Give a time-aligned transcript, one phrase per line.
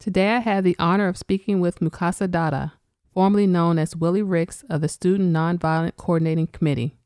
[0.00, 2.72] Today I have the honor of speaking with Mukasa Dada,
[3.12, 6.96] formerly known as Willie Ricks of the Student Nonviolent Coordinating Committee.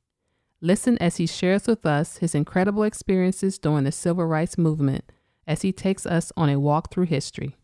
[0.60, 5.10] Listen as he shares with us his incredible experiences during the civil rights movement
[5.44, 7.56] as he takes us on a walk through history.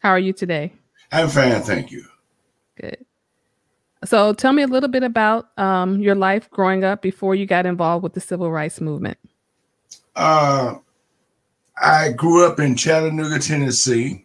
[0.00, 0.72] How are you today?
[1.12, 2.04] I'm fine, thank you.
[2.80, 3.06] Good.
[4.04, 7.64] So tell me a little bit about um, your life growing up before you got
[7.64, 9.18] involved with the civil rights movement.
[10.16, 10.74] Uh,
[11.80, 14.24] I grew up in Chattanooga, Tennessee.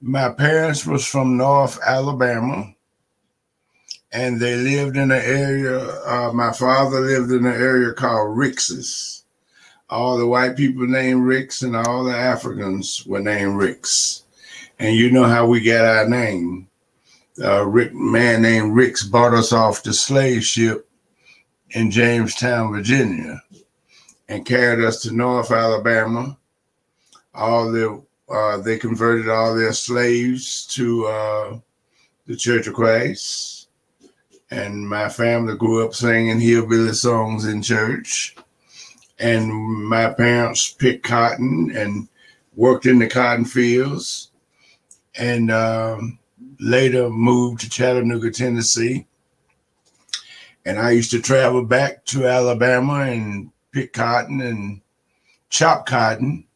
[0.00, 2.74] My parents was from North Alabama,
[4.12, 5.78] and they lived in an area.
[6.04, 9.22] Uh, my father lived in an area called Rickses.
[9.90, 14.24] All the white people named Ricks, and all the Africans were named Ricks.
[14.78, 16.68] And you know how we got our name
[17.42, 20.88] uh, Rick, man named Ricks bought us off the slave ship
[21.70, 23.42] in Jamestown, Virginia,
[24.28, 26.38] and carried us to North Alabama.
[27.34, 31.58] All the uh, they converted all their slaves to uh,
[32.26, 33.68] the Church of Christ,
[34.50, 38.36] and my family grew up singing hillbilly songs in church.
[39.18, 42.08] And my parents picked cotton and
[42.56, 44.30] worked in the cotton fields,
[45.16, 46.18] and um,
[46.60, 49.06] later moved to Chattanooga, Tennessee.
[50.64, 54.80] And I used to travel back to Alabama and pick cotton and
[55.50, 56.46] chop cotton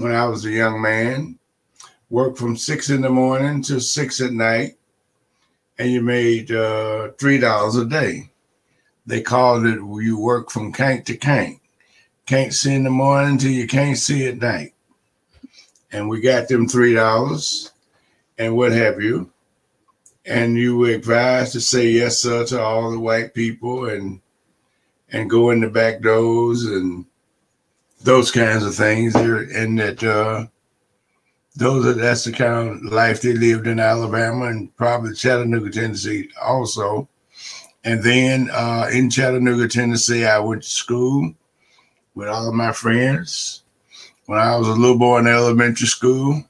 [0.00, 1.38] when I was a young man.
[2.08, 4.78] Worked from six in the morning to six at night,
[5.78, 8.30] and you made uh, three dollars a day.
[9.06, 11.60] They called it you work from can't to can't.
[12.26, 14.74] Can't see in the morning till you can't see at night.
[15.92, 17.70] And we got them three dollars
[18.38, 19.30] and what have you.
[20.24, 24.20] And you were advised to say yes, sir, to all the white people and
[25.12, 27.04] and go in the back doors and
[28.02, 29.14] those kinds of things.
[29.14, 30.46] And that uh,
[31.56, 36.30] those are that's the kind of life they lived in Alabama and probably Chattanooga, Tennessee,
[36.42, 37.08] also.
[37.84, 41.32] And then uh, in Chattanooga, Tennessee, I went to school
[42.14, 43.62] with all of my friends.
[44.26, 46.44] When I was a little boy in elementary school,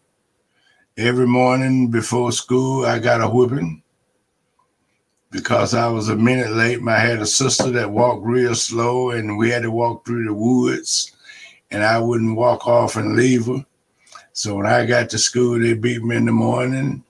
[0.97, 3.83] every morning before school, I got a whipping
[5.31, 6.81] because I was a minute late.
[6.87, 10.35] I had a sister that walked real slow, and we had to walk through the
[10.35, 11.17] woods,
[11.71, 13.65] and I wouldn't walk off and leave her.
[14.33, 17.05] So when I got to school, they beat me in the morning,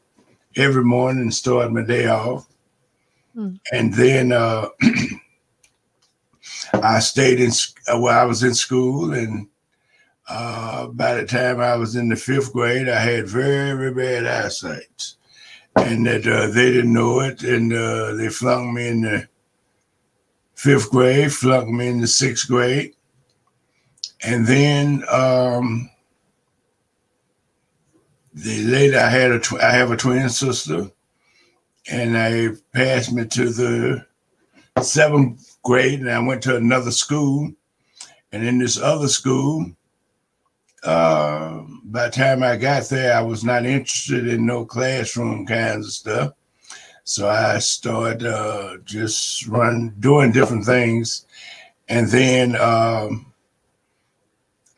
[0.56, 2.48] every morning, and started my day off.
[3.34, 3.54] Hmm.
[3.72, 4.68] And then uh,
[6.74, 7.50] I stayed in,
[7.88, 9.48] well, I was in school, and
[10.28, 14.26] uh, by the time I was in the fifth grade, I had very, very bad
[14.26, 15.14] eyesight,
[15.76, 19.28] and that uh, they didn't know it, and uh, they flung me in the
[20.54, 22.94] fifth grade, flung me in the sixth grade,
[24.22, 25.90] and then um,
[28.34, 30.90] the later I had a tw- I have a twin sister,
[31.90, 34.06] and they passed me to the
[34.82, 37.50] seventh grade, and I went to another school,
[38.32, 39.66] and in this other school
[40.82, 45.86] uh, by the time I got there, I was not interested in no classroom kinds
[45.86, 46.32] of stuff.
[47.04, 51.26] So I started uh, just run doing different things,
[51.88, 53.29] and then um,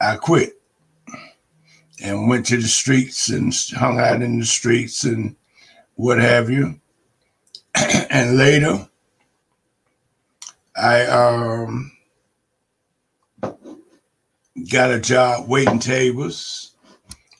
[0.02, 0.60] I quit
[2.02, 5.36] and went to the streets and hung out in the streets and
[5.94, 6.80] what have you.
[8.10, 8.88] and later,
[10.74, 11.92] I um,
[14.70, 16.74] got a job waiting tables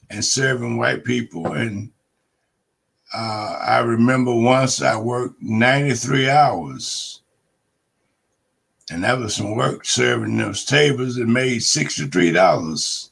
[0.09, 1.55] and serving white people.
[1.55, 1.91] And
[3.13, 7.22] uh, I remember once I worked 93 hours.
[8.93, 13.09] And that was some work serving those tables and made $63.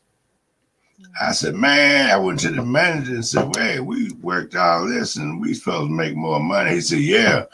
[1.19, 5.17] I said, man, I went to the manager and said, hey, we worked all this
[5.17, 6.73] and we supposed to make more money.
[6.73, 7.45] He said, yeah,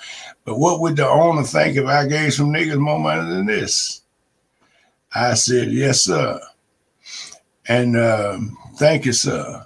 [0.45, 4.03] but what would the owner think if I gave some niggas more money than this?
[5.15, 6.41] I said, Yes, sir.
[7.69, 8.39] And uh,
[8.75, 9.65] thank you, sir.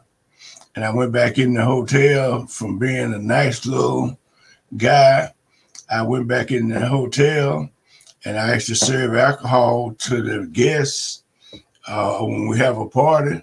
[0.77, 4.19] And I went back in the hotel from being a nice little
[4.77, 5.33] guy.
[5.91, 7.71] I went back in the hotel
[8.25, 11.25] and I used to serve alcohol to the guests
[11.87, 13.43] uh, when we have a party.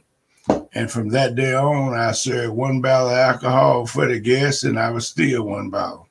[0.73, 4.79] And from that day on, I served one bottle of alcohol for the guests, and
[4.79, 6.07] I was still one bottle.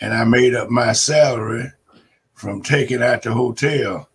[0.00, 1.70] And I made up my salary
[2.34, 4.08] from taking out the hotel.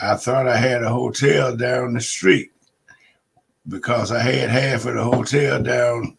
[0.00, 2.50] I thought I had a hotel down the street
[3.68, 6.16] because I had half of the hotel down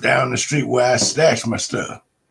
[0.00, 2.02] down the street where I stashed my stuff.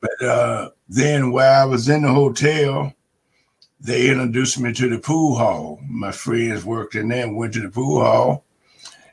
[0.00, 2.92] but uh, then while I was in the hotel,
[3.78, 5.78] they introduced me to the pool hall.
[5.88, 8.44] My friends worked in there, went to the pool hall,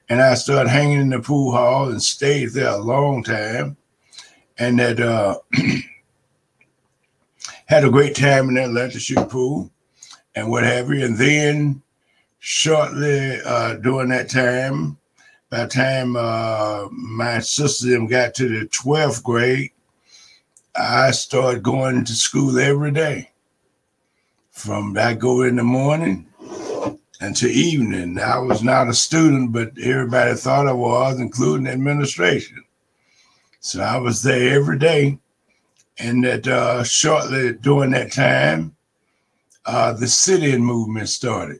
[0.10, 3.78] and I started hanging in the pool hall and stayed there a long time,
[4.58, 5.38] and that uh,
[7.68, 9.72] had a great time in that Atlanta shoot pool
[10.34, 11.06] and what have you.
[11.06, 11.84] And then
[12.40, 14.98] shortly uh, during that time,
[15.52, 19.70] by the time uh, my sister them got to the 12th grade,
[20.78, 23.32] I started going to school every day.
[24.52, 26.28] From I go in the morning
[27.20, 28.20] until evening.
[28.20, 32.64] I was not a student, but everybody thought I was, including administration.
[33.60, 35.20] So I was there every day.
[36.00, 38.76] And that uh, shortly during that time,
[39.66, 41.60] uh, the sit-in movement started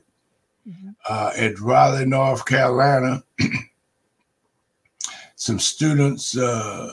[0.68, 0.90] mm-hmm.
[1.08, 3.22] uh, at Raleigh, North Carolina.
[5.34, 6.92] some students uh,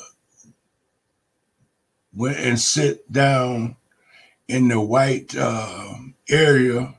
[2.16, 3.76] went and sit down
[4.48, 5.94] in the white uh,
[6.30, 6.94] area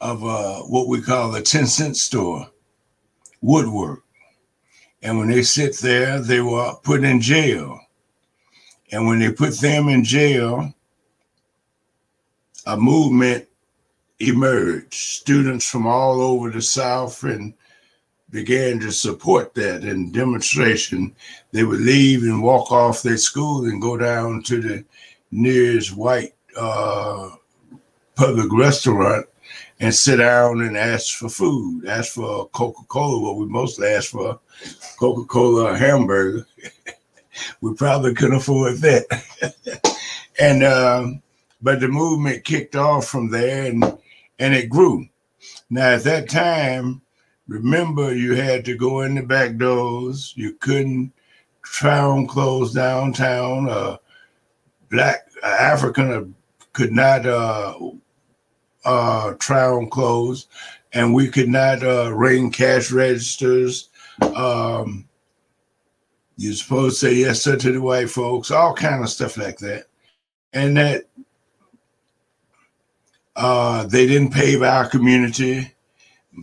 [0.00, 2.50] of uh, what we call a 10 cent store,
[3.40, 4.00] Woolworth.
[5.02, 7.78] And when they sit there, they were put in jail.
[8.90, 10.72] And when they put them in jail,
[12.66, 13.46] a movement
[14.18, 14.94] emerged.
[14.94, 17.54] Students from all over the South and
[18.30, 21.14] began to support that in demonstration.
[21.52, 24.84] They would leave and walk off their school and go down to the
[25.30, 27.30] nearest white uh,
[28.14, 29.26] public restaurant
[29.80, 34.10] and sit down and ask for food, ask for Coca Cola, what we mostly ask
[34.10, 34.40] for
[34.98, 36.46] Coca Cola or hamburger.
[37.60, 40.00] we probably couldn't afford that.
[40.40, 41.22] and, um,
[41.62, 43.84] but the movement kicked off from there and,
[44.38, 45.06] and it grew.
[45.70, 47.02] Now, at that time,
[47.48, 50.32] remember you had to go in the back doors.
[50.36, 51.12] You couldn't
[51.62, 53.68] try on clothes downtown.
[53.68, 53.96] Uh,
[54.90, 56.34] black uh, African
[56.72, 57.74] could not uh,
[58.84, 60.46] uh, try on clothes,
[60.92, 63.88] and we could not uh, ring cash registers.
[64.34, 65.08] Um,
[66.36, 69.58] you're supposed to say yes sir to the white folks, all kind of stuff like
[69.58, 69.86] that,
[70.52, 71.04] and that
[73.34, 75.72] uh, they didn't pave our community.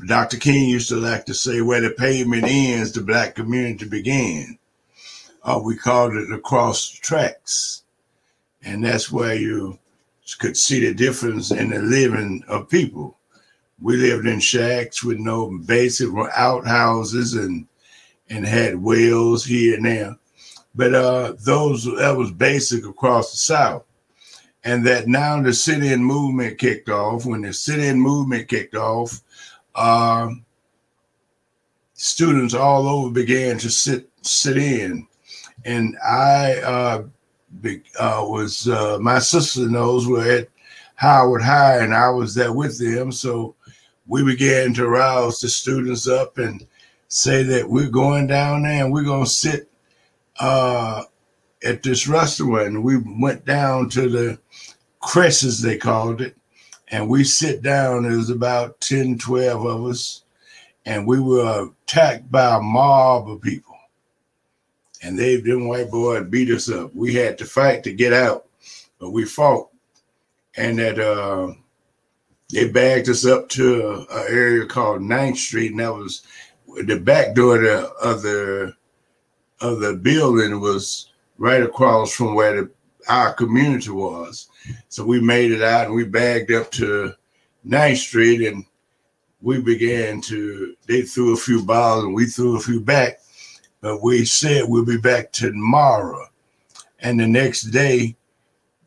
[0.08, 0.38] Dr.
[0.38, 4.58] King used to like to say, where the pavement ends, the black community began.
[5.44, 7.84] Uh, we called it across the tracks.
[8.64, 9.80] And that's where you
[10.40, 13.18] could see the difference in the living of people.
[13.80, 17.68] We lived in shacks with no basic outhouses and
[18.28, 20.16] and had wells here and there.
[20.74, 23.84] But uh, those that was basic across the South.
[24.64, 27.26] And that now the sit-in movement kicked off.
[27.26, 29.22] When the sit-in movement kicked off,
[29.76, 30.30] uh,
[31.94, 35.08] students all over began to sit sit in.
[35.64, 37.04] And I uh,
[38.00, 40.50] uh, was uh, my sister knows we're at
[40.96, 43.12] Howard High, and I was there with them.
[43.12, 43.56] So
[44.08, 46.66] we began to rouse the students up and
[47.08, 49.70] say that we're going down there and we're to sit
[50.40, 51.04] uh,
[51.64, 52.68] at this restaurant.
[52.68, 54.40] And we went down to the
[55.02, 56.36] Kresses, they called it,
[56.90, 58.06] and we sit down.
[58.06, 60.24] It was about 10, 12 of us,
[60.86, 63.76] and we were attacked by a mob of people
[65.06, 66.94] and they them white boys beat us up.
[66.96, 68.48] We had to fight to get out,
[69.00, 69.70] but we fought,
[70.58, 71.54] and that uh,
[72.52, 76.24] they bagged us up to an area called 9th Street, and that was
[76.86, 78.74] the back door of the
[79.62, 82.72] of the building was right across from where the,
[83.08, 84.50] our community was.
[84.90, 87.14] So we made it out, and we bagged up to
[87.68, 88.66] 9th Street, and
[89.42, 90.76] we began to.
[90.88, 93.20] They threw a few balls, and we threw a few back
[93.86, 96.26] but we said we'll be back tomorrow.
[97.02, 98.16] And the next day,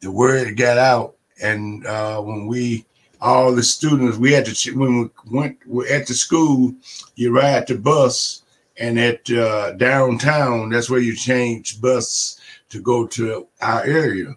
[0.01, 1.15] the word got out.
[1.41, 2.85] And uh, when we,
[3.21, 6.75] all the students, we had to, when we went we're at the school,
[7.15, 8.43] you ride the bus.
[8.77, 14.35] And at uh, downtown, that's where you change bus to go to our area.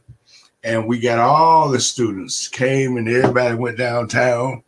[0.64, 4.64] And we got all the students came and everybody went downtown.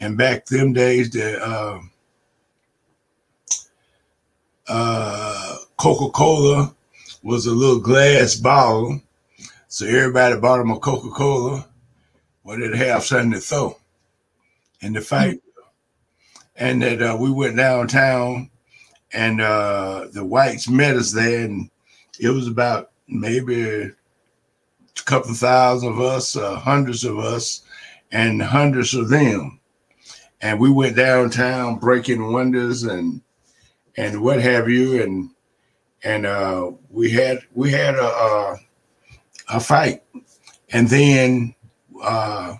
[0.00, 1.80] And back them days, the uh,
[4.68, 6.74] uh, Coca Cola
[7.22, 9.00] was a little glass bottle.
[9.68, 11.66] So everybody bought them a Coca Cola.
[12.44, 13.76] Well, they'd have something to throw
[14.80, 15.40] in the fight.
[16.56, 18.50] And that uh, we went downtown
[19.12, 21.44] and uh, the whites met us there.
[21.44, 21.70] And
[22.20, 23.90] it was about maybe
[25.02, 27.62] a couple thousand of us, uh, hundreds of us,
[28.10, 29.60] and hundreds of them.
[30.40, 33.20] And we went downtown breaking windows and
[33.96, 35.30] and what have you, and
[36.02, 38.56] and uh, we had we had a, a,
[39.50, 40.02] a fight,
[40.70, 41.54] and then
[42.02, 42.54] uh,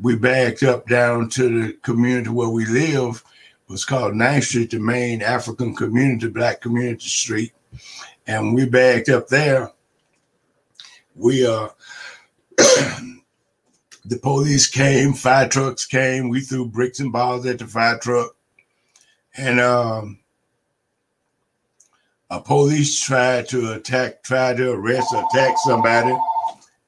[0.00, 3.22] we backed up down to the community where we live
[3.68, 7.52] It was called 9th Street, the main African community, black community street.
[8.26, 9.70] And we backed up there.
[11.14, 11.68] We uh
[12.56, 18.34] the police came, fire trucks came, we threw bricks and balls at the fire truck.
[19.36, 20.18] And um
[22.30, 26.16] a police tried to attack, tried to arrest, attack somebody,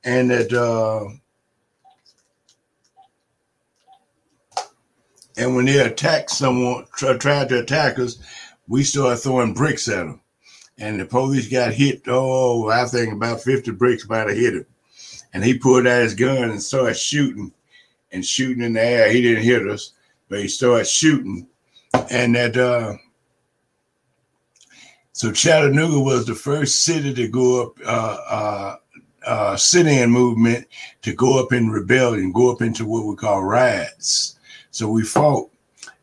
[0.04, 1.08] and that uh
[5.36, 8.18] And when they attacked someone, tried to attack us,
[8.68, 10.20] we started throwing bricks at them.
[10.78, 12.02] And the police got hit.
[12.06, 14.66] Oh, I think about 50 bricks might have hit him.
[15.32, 17.52] And he pulled out his gun and started shooting
[18.12, 19.10] and shooting in the air.
[19.10, 19.92] He didn't hit us,
[20.28, 21.46] but he started shooting.
[22.10, 22.94] And that, uh,
[25.12, 28.76] so Chattanooga was the first city to go up, uh, uh,
[29.26, 30.66] uh, sit-in movement
[31.02, 34.34] to go up in rebellion, go up into what we call riots
[34.74, 35.50] so we fought.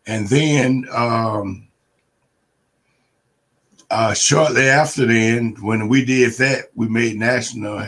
[0.07, 1.67] And then um,
[3.91, 7.85] uh, shortly after then, when we did that, we made national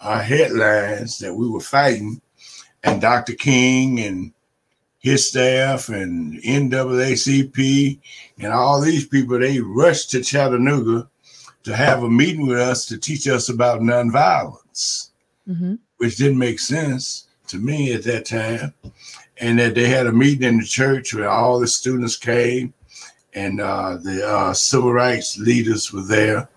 [0.00, 2.20] uh, headlines that we were fighting.
[2.84, 3.34] And Dr.
[3.34, 4.32] King and
[5.00, 7.98] his staff and NAACP
[8.38, 11.08] and all these people, they rushed to Chattanooga
[11.64, 15.10] to have a meeting with us to teach us about nonviolence,
[15.48, 15.74] mm-hmm.
[15.96, 18.72] which didn't make sense to me at that time
[19.38, 22.72] and that they had a meeting in the church where all the students came
[23.34, 26.48] and uh, the uh, civil rights leaders were there,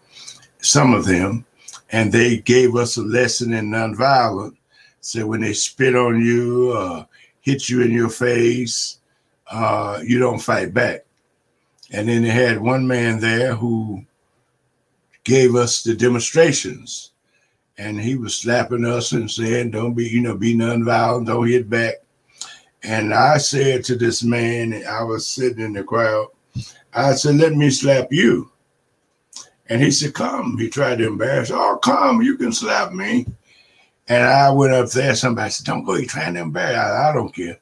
[0.61, 1.45] some of them,
[1.91, 4.55] and they gave us a lesson in nonviolence.
[5.01, 7.05] So when they spit on you, uh,
[7.41, 8.99] hit you in your face,
[9.51, 11.05] uh, you don't fight back.
[11.91, 14.03] And then they had one man there who
[15.23, 17.11] gave us the demonstrations,
[17.77, 21.69] and he was slapping us and saying, "Don't be, you know, be nonviolent, don't hit
[21.69, 21.95] back."
[22.83, 26.27] And I said to this man, I was sitting in the crowd,
[26.95, 28.51] I said, let me slap you.
[29.67, 30.57] And he said, come.
[30.57, 33.25] He tried to embarrass, oh, come, you can slap me.
[34.07, 35.15] And I went up there.
[35.15, 36.77] Somebody said, don't go, you're trying to embarrass.
[36.77, 37.59] I, I don't care.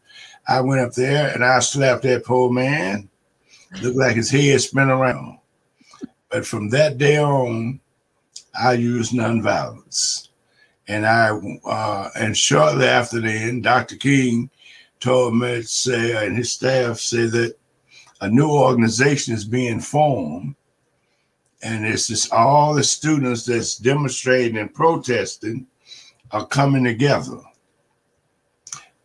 [0.47, 3.09] I went up there and I slapped that poor man.
[3.81, 5.39] Looked like his head spun around.
[6.29, 7.79] But from that day on,
[8.59, 10.27] I used nonviolence.
[10.87, 11.29] And I
[11.65, 13.95] uh, and shortly after then, Dr.
[13.95, 14.49] King
[14.99, 17.55] told me to say, and his staff say that
[18.23, 20.55] a new organization is being formed,
[21.61, 25.67] and it's just all the students that's demonstrating and protesting
[26.31, 27.37] are coming together,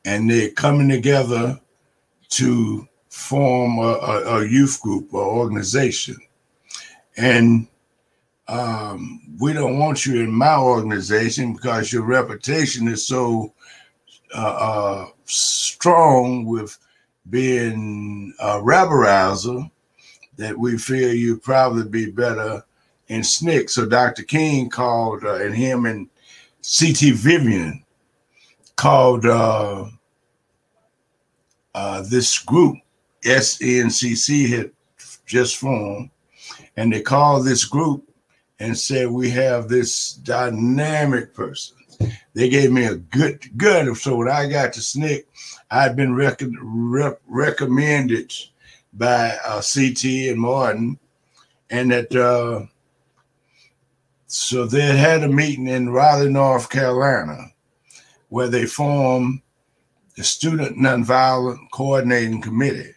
[0.04, 1.60] and they're coming together
[2.28, 6.16] to form a, a, a youth group or organization,
[7.16, 7.66] and
[8.46, 13.52] um, we don't want you in my organization because your reputation is so
[14.32, 16.78] uh, uh, strong with
[17.30, 19.70] being a rabble rouser
[20.36, 22.62] that we feel you'd probably be better
[23.08, 23.70] in SNCC.
[23.70, 24.22] So Dr.
[24.22, 26.08] King called, uh, and him and
[26.60, 27.12] C.T.
[27.12, 27.84] Vivian
[28.76, 29.86] called uh,
[31.74, 32.76] uh, this group,
[33.24, 34.70] SNCC had
[35.26, 36.10] just formed,
[36.76, 38.08] and they called this group
[38.60, 41.77] and said, We have this dynamic person
[42.34, 43.96] they gave me a good good.
[43.96, 45.24] So when I got to SNCC,
[45.70, 48.32] I'd been rec- rec- recommended
[48.92, 50.98] by uh, CT and Martin,
[51.70, 52.66] and that uh,
[54.26, 57.52] so they had a meeting in Raleigh, North Carolina,
[58.28, 59.40] where they formed
[60.16, 62.92] the Student Nonviolent Coordinating Committee,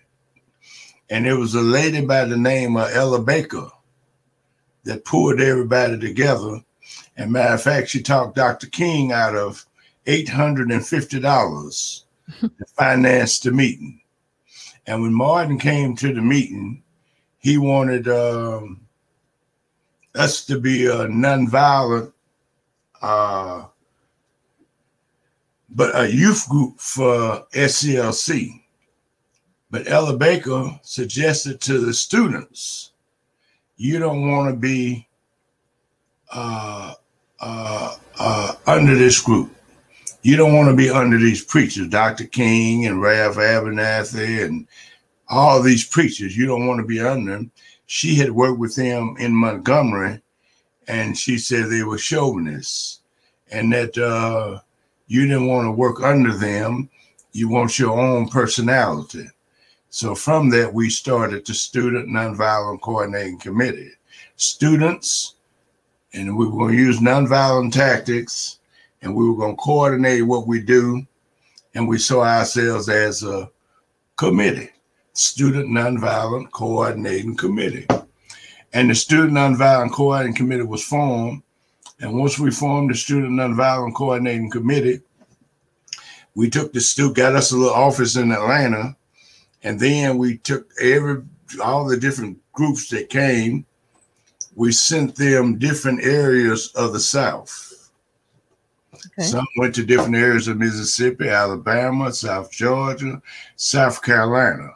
[1.10, 3.70] and it was a lady by the name of Ella Baker
[4.84, 6.62] that pulled everybody together
[7.22, 8.66] and matter of fact, she talked Dr.
[8.66, 9.66] King out of
[10.08, 12.04] $850
[12.40, 14.02] to finance the meeting.
[14.88, 16.82] And when Martin came to the meeting,
[17.38, 18.82] he wanted um,
[20.16, 22.12] us to be a nonviolent,
[23.04, 23.66] uh,
[25.70, 28.64] but a youth group for SCLC.
[29.70, 32.94] But Ella Baker suggested to the students,
[33.78, 35.08] you don't want to be
[36.32, 36.96] uh,
[37.42, 39.52] uh, uh, under this group.
[40.22, 42.26] You don't want to be under these preachers, Dr.
[42.26, 44.68] King and Ralph Abernathy and
[45.28, 46.38] all these preachers.
[46.38, 47.52] You don't want to be under them.
[47.88, 50.22] She had worked with them in Montgomery,
[50.88, 53.00] and she said they were chauvinists,
[53.52, 54.60] and that uh,
[55.08, 56.90] you didn't want to work under them.
[57.34, 59.28] You want your own personality.
[59.90, 63.92] So from that, we started the Student Nonviolent Coordinating Committee.
[64.38, 65.36] Students
[66.14, 68.60] and we were going to use nonviolent tactics
[69.02, 71.06] and we were going to coordinate what we do
[71.74, 73.50] and we saw ourselves as a
[74.18, 74.70] committee
[75.14, 77.86] Student Nonviolent Coordinating Committee.
[78.74, 81.44] And the Student Nonviolent Coordinating Committee was formed.
[82.00, 85.02] And once we formed the Student Nonviolent Coordinating Committee,
[86.34, 88.96] we took the student, got us a little office in Atlanta,
[89.64, 91.24] and then we took every
[91.62, 93.66] all the different groups that came,
[94.56, 97.90] we sent them different areas of the South.
[98.94, 99.28] Okay.
[99.28, 103.22] Some went to different areas of Mississippi, Alabama, South Georgia,
[103.56, 104.70] South Carolina.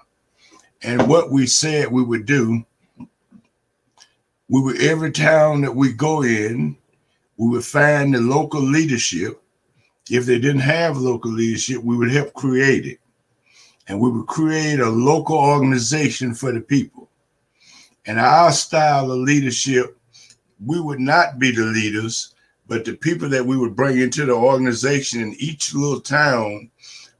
[0.82, 2.65] And what we said we would do,
[4.50, 6.77] we would every town that we go in,
[7.38, 9.41] we would find the local leadership.
[10.10, 13.00] If they didn't have local leadership, we would help create it.
[13.88, 16.95] And we would create a local organization for the people.
[18.06, 19.98] And our style of leadership,
[20.64, 22.36] we would not be the leaders,
[22.68, 26.70] but the people that we would bring into the organization in each little town,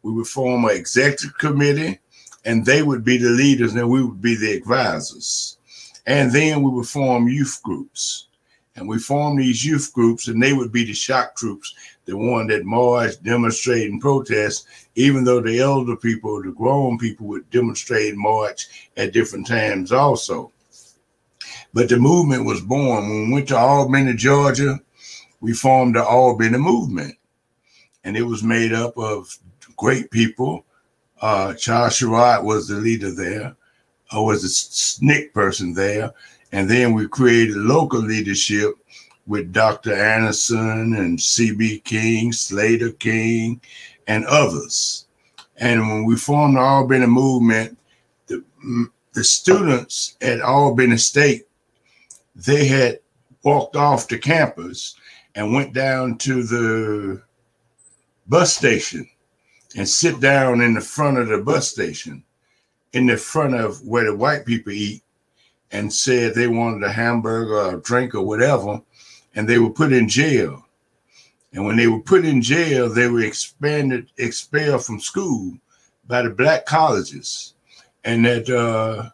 [0.04, 2.00] we would form an executive committee
[2.46, 5.58] and they would be the leaders and we would be the advisors.
[6.06, 8.28] And then we would form youth groups.
[8.76, 11.74] And we formed these youth groups, and they would be the shock troops,
[12.04, 17.26] the one that march, demonstrate, and protest, even though the elder people, the grown people
[17.28, 20.52] would demonstrate and march at different times also.
[21.76, 23.08] But the movement was born.
[23.08, 24.80] When we went to Albany, Georgia,
[25.42, 27.14] we formed the Albany movement.
[28.04, 29.38] And it was made up of
[29.78, 30.66] great people
[31.22, 33.56] uh, Charles Sherrod was the leader there,
[34.16, 36.14] uh, was a SNCC person there.
[36.52, 38.76] And then we created local leadership
[39.28, 39.94] with Dr.
[39.94, 41.80] Anderson and C.B.
[41.80, 43.60] King, Slater King,
[44.08, 45.08] and others.
[45.58, 47.78] And when we formed the Albany movement,
[48.28, 48.44] the,
[49.14, 51.45] the students at Albany State,
[52.36, 53.00] they had
[53.44, 54.96] walked off the campus
[55.36, 57.22] and went down to the
[58.28, 59.08] bus station
[59.78, 62.24] and sit down in the front of the bus station,
[62.94, 65.04] in the front of where the white people eat,
[65.72, 68.82] and said they wanted a hamburger or a drink or whatever,
[69.36, 70.66] and they were put in jail.
[71.54, 75.58] And when they were put in jail, they were expanded, expelled from school
[76.08, 77.54] by the black colleges.
[78.04, 79.10] And that uh,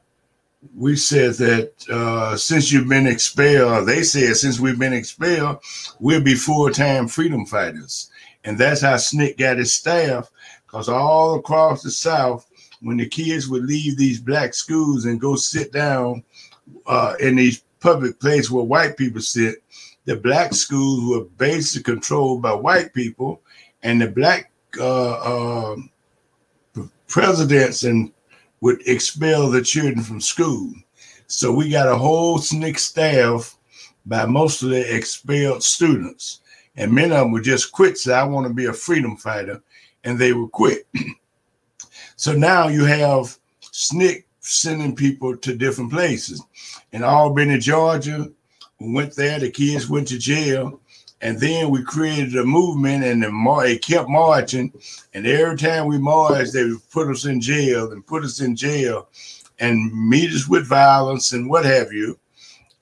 [0.76, 5.60] we said that uh, since you've been expelled, they said since we've been expelled,
[6.00, 8.10] we'll be full-time freedom fighters.
[8.43, 10.30] And that's how SNCC got his staff
[10.65, 12.47] because all across the South,
[12.82, 16.24] when the kids would leave these black schools and go sit down
[16.88, 19.58] uh, in these public places where white people sit,
[20.06, 23.41] the black schools were basically controlled by white people,
[23.84, 25.76] and the black uh, uh,
[27.08, 28.12] presidents and
[28.62, 30.74] would expel the children from school.
[31.28, 33.58] So we got a whole SNCC staff
[34.06, 36.41] by most of the expelled students.
[36.76, 39.62] And many of them would just quit, say, I want to be a freedom fighter
[40.04, 40.88] and they would quit.
[42.15, 46.43] so now you have SNCC sending people to different places.
[46.91, 48.30] In Albany, Georgia,
[48.80, 50.80] we went there, the kids went to jail.
[51.21, 54.73] And then we created a movement and it kept marching.
[55.13, 58.55] And every time we marched, they would put us in jail and put us in
[58.55, 59.07] jail
[59.60, 62.17] and meet us with violence and what have you.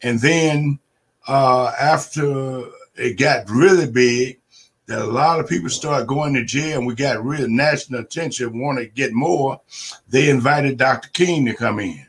[0.02, 0.80] And then
[1.28, 2.64] uh, after
[2.96, 4.40] it got really big,
[4.88, 8.60] that a lot of people started going to jail and we got real national attention,
[8.60, 9.62] want to get more,
[10.08, 11.10] they invited Dr.
[11.10, 12.06] King to come in.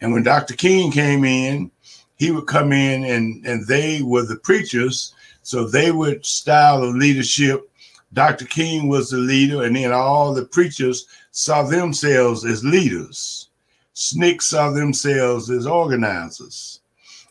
[0.00, 0.54] And when Dr.
[0.54, 1.70] King came in,
[2.16, 5.14] he would come in and, and they were the preachers.
[5.42, 7.68] So they would style of leadership.
[8.12, 8.44] Dr.
[8.44, 13.48] King was the leader, and then all the preachers saw themselves as leaders.
[13.94, 16.80] SNCC saw themselves as organizers.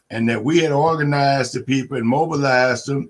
[0.10, 3.10] And that we had organized the people and mobilized them,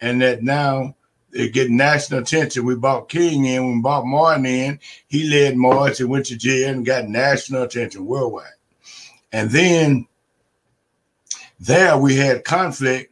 [0.00, 0.94] and that now
[1.32, 2.64] it get national attention.
[2.64, 4.80] We brought King in, we brought Martin in.
[5.06, 8.46] He led March and went to jail and got national attention worldwide.
[9.32, 10.08] And then
[11.60, 13.09] there we had conflict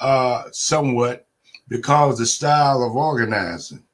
[0.00, 1.26] uh, somewhat
[1.68, 3.84] because the style of organizing.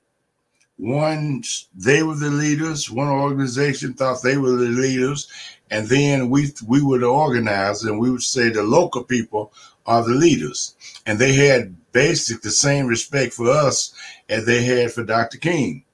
[0.76, 1.42] One,
[1.74, 2.90] they were the leaders.
[2.90, 5.28] One organization thought they were the leaders,
[5.70, 9.52] and then we we would organize and we would say the local people
[9.86, 10.74] are the leaders,
[11.06, 13.94] and they had basic the same respect for us
[14.28, 15.38] as they had for Dr.
[15.38, 15.84] King.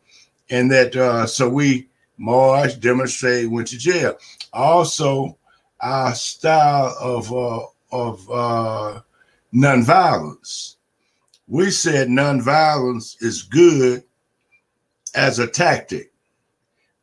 [0.48, 4.16] And that uh, so we marched, demonstrated, went to jail.
[4.52, 5.36] Also,
[5.80, 9.00] our style of uh, of uh,
[9.54, 10.76] nonviolence.
[11.48, 14.04] We said nonviolence is good
[15.14, 16.12] as a tactic.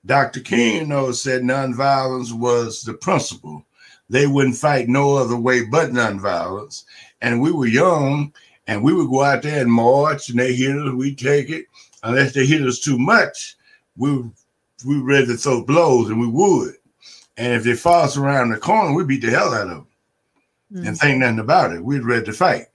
[0.05, 0.39] Dr.
[0.39, 3.65] King, though, said nonviolence was the principle.
[4.10, 6.86] They wouldn't fight no other way but nonviolence.
[7.21, 8.33] And we were young
[8.67, 11.65] and we would go out there and march and they hit us, we take it.
[12.03, 13.57] Unless they hit us too much,
[13.97, 14.23] we
[14.86, 16.75] we ready to throw blows, and we would.
[17.36, 19.88] And if they follow us around the corner, we beat the hell out of them
[20.73, 20.88] mm.
[20.88, 21.84] and think nothing about it.
[21.84, 22.65] We'd ready to fight.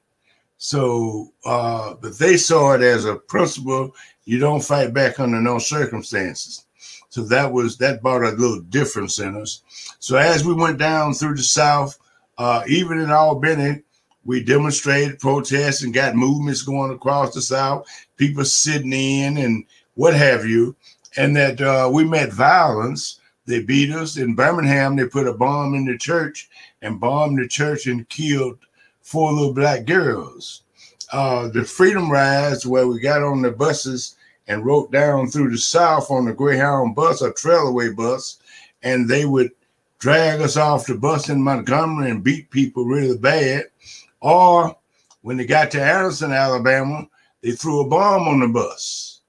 [0.59, 3.95] So, uh, but they saw it as a principle.
[4.25, 6.67] You don't fight back under no circumstances.
[7.09, 9.63] So that was that brought a little difference in us.
[9.99, 11.99] So as we went down through the South,
[12.39, 13.83] uh, even in Albany,
[14.25, 17.87] we demonstrated, protests, and got movements going across the South.
[18.17, 20.77] People sitting in and what have you,
[21.17, 23.21] and that uh, we met violence.
[23.47, 24.97] They beat us in Birmingham.
[24.97, 26.49] They put a bomb in the church
[26.83, 28.59] and bombed the church and killed
[29.01, 30.63] four little black girls.
[31.13, 34.17] Uh, the Freedom Rides, where we got on the buses
[34.49, 38.39] and rode down through the South on the Greyhound bus, a Trailways bus,
[38.83, 39.51] and they would
[39.99, 43.67] drag us off the bus in Montgomery and beat people really bad.
[44.21, 44.77] Or
[45.21, 47.07] when they got to Anniston, Alabama,
[47.43, 49.21] they threw a bomb on the bus.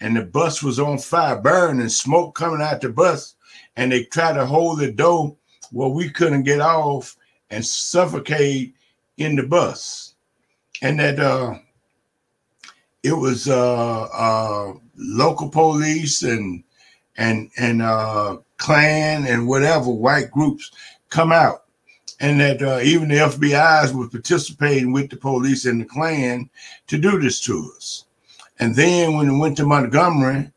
[0.00, 3.34] And the bus was on fire, burning, smoke coming out the bus.
[3.76, 5.36] And they tried to hold the door
[5.72, 7.16] where we couldn't get off
[7.50, 8.74] and suffocate
[9.16, 10.14] in the bus.
[10.80, 11.58] And that uh,
[13.02, 16.62] it was uh, uh, local police and
[17.16, 20.70] and and uh, Klan and whatever white groups
[21.08, 21.64] come out,
[22.20, 26.48] and that uh, even the FBI's was participating with the police and the Klan
[26.86, 28.06] to do this to us.
[28.58, 30.50] And then when it went to Montgomery,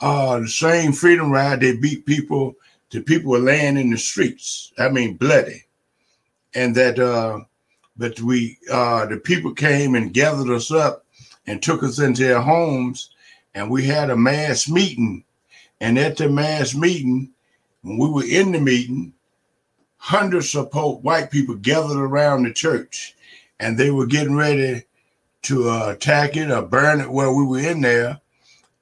[0.00, 2.56] uh, the same freedom ride, they beat people.
[2.94, 4.72] The people were laying in the streets.
[4.78, 5.64] I mean, bloody.
[6.54, 7.40] And that uh
[7.96, 11.04] but we uh the people came and gathered us up
[11.44, 13.10] and took us into their homes.
[13.52, 15.24] And we had a mass meeting.
[15.80, 17.32] And at the mass meeting
[17.82, 19.12] when we were in the meeting
[19.96, 23.16] hundreds of white people gathered around the church.
[23.58, 24.84] And they were getting ready
[25.42, 28.20] to uh, attack it or burn it where we were in there.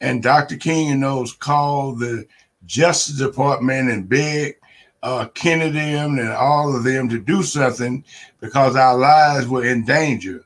[0.03, 2.27] And dr king and those called the
[2.66, 4.57] justice department and big
[5.03, 8.05] uh, Kennedy and all of them to do something
[8.40, 10.44] because our lives were in danger.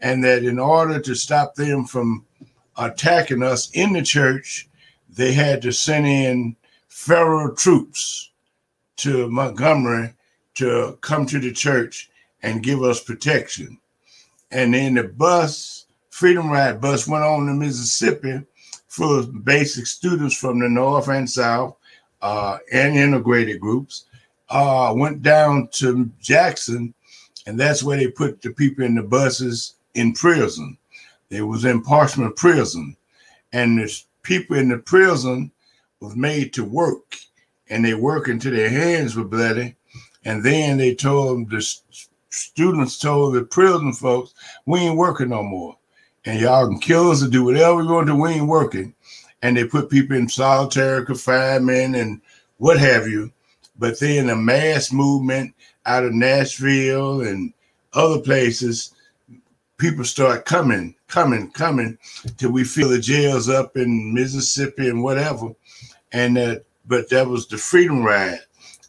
[0.00, 2.24] And that in order to stop them from
[2.76, 4.68] attacking us in the church,
[5.08, 6.56] they had to send in
[6.88, 8.30] federal troops
[8.98, 10.12] to Montgomery
[10.56, 12.10] to come to the church
[12.42, 13.78] and give us protection.
[14.50, 18.42] And then the bus, Freedom Ride bus, went on to Mississippi
[19.00, 21.76] of basic students from the North and South
[22.22, 24.04] uh, and integrated groups,
[24.48, 26.94] uh, went down to Jackson,
[27.46, 30.76] and that's where they put the people in the buses in prison.
[31.28, 32.96] They was in Parchman prison,
[33.52, 35.50] and the people in the prison
[36.00, 37.16] was made to work,
[37.68, 39.74] and they work until their hands were bloody,
[40.24, 41.66] and then they told them the
[42.30, 44.34] students told the prison folks,
[44.66, 45.76] "We ain't working no more,
[46.26, 48.14] and y'all can kill us or do whatever we want to.
[48.14, 48.94] We ain't working."
[49.42, 52.20] and they put people in solitary confinement and
[52.58, 53.32] what have you.
[53.78, 57.52] But then a mass movement out of Nashville and
[57.92, 58.94] other places,
[59.78, 61.98] people start coming, coming, coming
[62.38, 65.54] till we fill the jails up in Mississippi and whatever.
[66.12, 68.40] And that, but that was the freedom ride,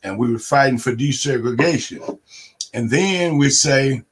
[0.03, 2.19] and we were fighting for desegregation.
[2.73, 4.03] And then we say,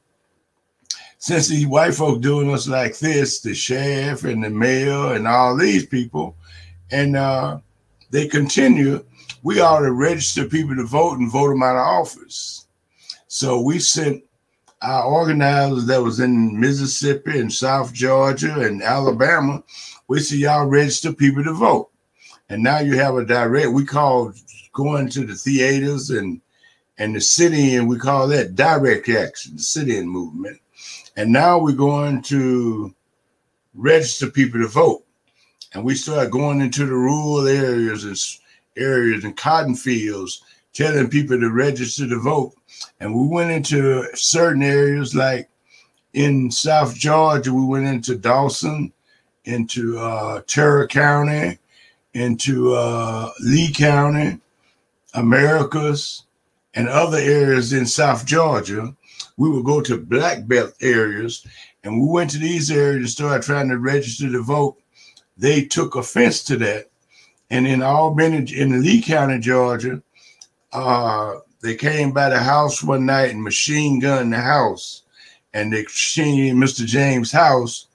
[1.26, 5.58] since these white folk doing us like this, the sheriff and the mayor and all
[5.58, 6.36] these people,
[6.92, 7.58] and uh,
[8.12, 9.04] they continue,
[9.42, 12.68] we ought to register people to vote and vote them out of office.
[13.26, 14.24] So we sent
[14.84, 19.64] our organizers that was in Mississippi and South Georgia and Alabama.
[20.08, 21.90] We said y'all register people to vote,
[22.50, 23.72] and now you have a direct.
[23.72, 24.32] We call
[24.74, 26.40] going to the theaters and
[27.00, 30.60] and the city, and we call that direct action, the city movement.
[31.16, 32.94] And now we're going to
[33.74, 35.04] register people to vote.
[35.74, 38.18] And we started going into the rural areas and
[38.78, 40.42] areas and cotton fields,
[40.74, 42.54] telling people to register to vote.
[43.00, 45.50] And we went into certain areas like
[46.14, 48.94] in South Georgia, we went into Dawson,
[49.44, 51.60] into uh, Terrell County,
[52.14, 54.40] into uh, Lee County,
[55.14, 56.24] Americus,
[56.74, 58.96] and other areas in South Georgia
[59.38, 61.46] we would go to black belt areas
[61.84, 64.78] and we went to these areas and started trying to register to vote.
[65.38, 66.90] They took offense to that.
[67.50, 70.02] And in Albany, in Lee County, Georgia,
[70.72, 75.04] uh, they came by the house one night and machine gunned the house
[75.54, 76.86] and they machine Mr.
[76.86, 77.88] James' house.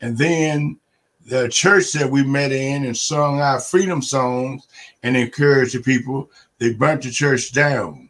[0.00, 0.78] And then
[1.26, 4.66] the church that we met in and sung our freedom songs
[5.02, 8.03] and encouraged the people, they burnt the church down.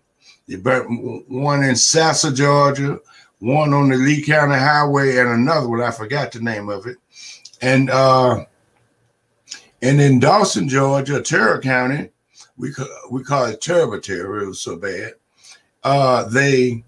[0.48, 3.00] One in Sasser, Georgia,
[3.40, 6.96] one on the Lee County Highway, and another one I forgot the name of it.
[7.62, 8.44] And uh,
[9.82, 12.10] And in Dawson, Georgia, Terrell County,
[12.56, 12.72] we
[13.10, 14.42] we call it terrible terror.
[14.42, 15.12] It was so bad.
[15.82, 16.84] Uh, they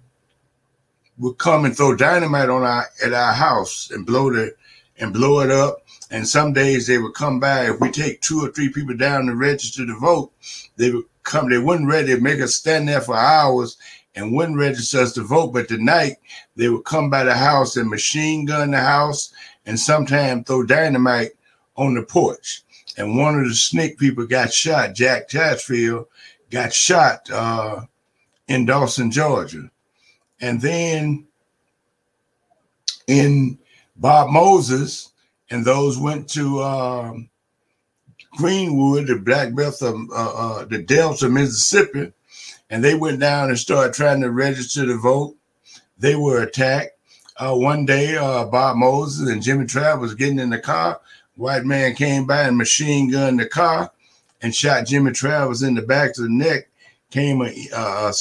[1.18, 4.54] would come and throw dynamite on our at our house and blow the
[4.98, 5.82] and blow it up.
[6.10, 7.68] And some days they would come by.
[7.68, 10.32] If we take two or three people down to register to vote,
[10.76, 11.50] they would come.
[11.50, 13.76] They wouldn't ready to make us stand there for hours
[14.14, 15.52] and wouldn't register us to vote.
[15.52, 16.16] But tonight
[16.56, 19.32] they would come by the house and machine gun the house
[19.66, 21.32] and sometimes throw dynamite
[21.76, 22.62] on the porch.
[22.96, 24.94] And one of the SNCC people got shot.
[24.94, 26.06] Jack Chatfield
[26.50, 27.82] got shot uh,
[28.48, 29.70] in Dawson, Georgia.
[30.40, 31.26] And then
[33.06, 33.58] in
[33.96, 35.12] Bob Moses,
[35.50, 37.28] and those went to um,
[38.36, 42.12] Greenwood, the Black Belt of uh, uh, the Delta, Mississippi,
[42.70, 45.36] and they went down and started trying to register to vote.
[45.98, 46.92] They were attacked.
[47.38, 51.00] Uh, one day, uh, Bob Moses and Jimmy Trav was getting in the car.
[51.36, 53.90] White man came by and machine gunned the car
[54.40, 56.68] and shot Jimmy Travis in the back of the neck.
[57.10, 58.12] Came a, a,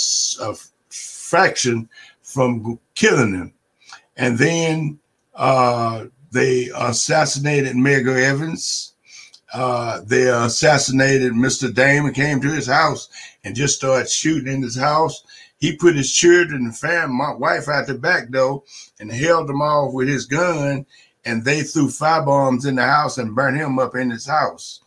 [0.41, 0.55] a
[0.89, 1.89] fraction
[2.23, 3.53] from killing him.
[4.17, 4.99] And then
[5.33, 8.94] uh, they assassinated Medgar Evers.
[9.55, 11.71] Uh, they assassinated Mr.
[11.71, 13.07] Dahmer, came to his house
[13.45, 15.23] and just started shooting in his house.
[15.59, 18.63] He put his children and family, my wife out the back door
[18.99, 20.85] and held them off with his gun.
[21.23, 24.81] And they threw fire bombs in the house and burned him up in his house.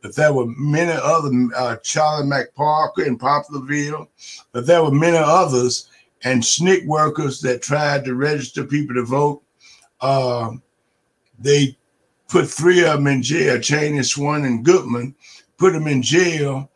[0.00, 4.08] But there were many other, uh, Charlie McParker in Poplarville,
[4.52, 5.90] but there were many others
[6.22, 9.42] and SNCC workers that tried to register people to vote.
[10.00, 10.52] Uh,
[11.38, 11.76] they
[12.34, 15.14] put three of them in jail, Cheney, Schwerner, and Goodman,
[15.56, 16.68] put them in jail,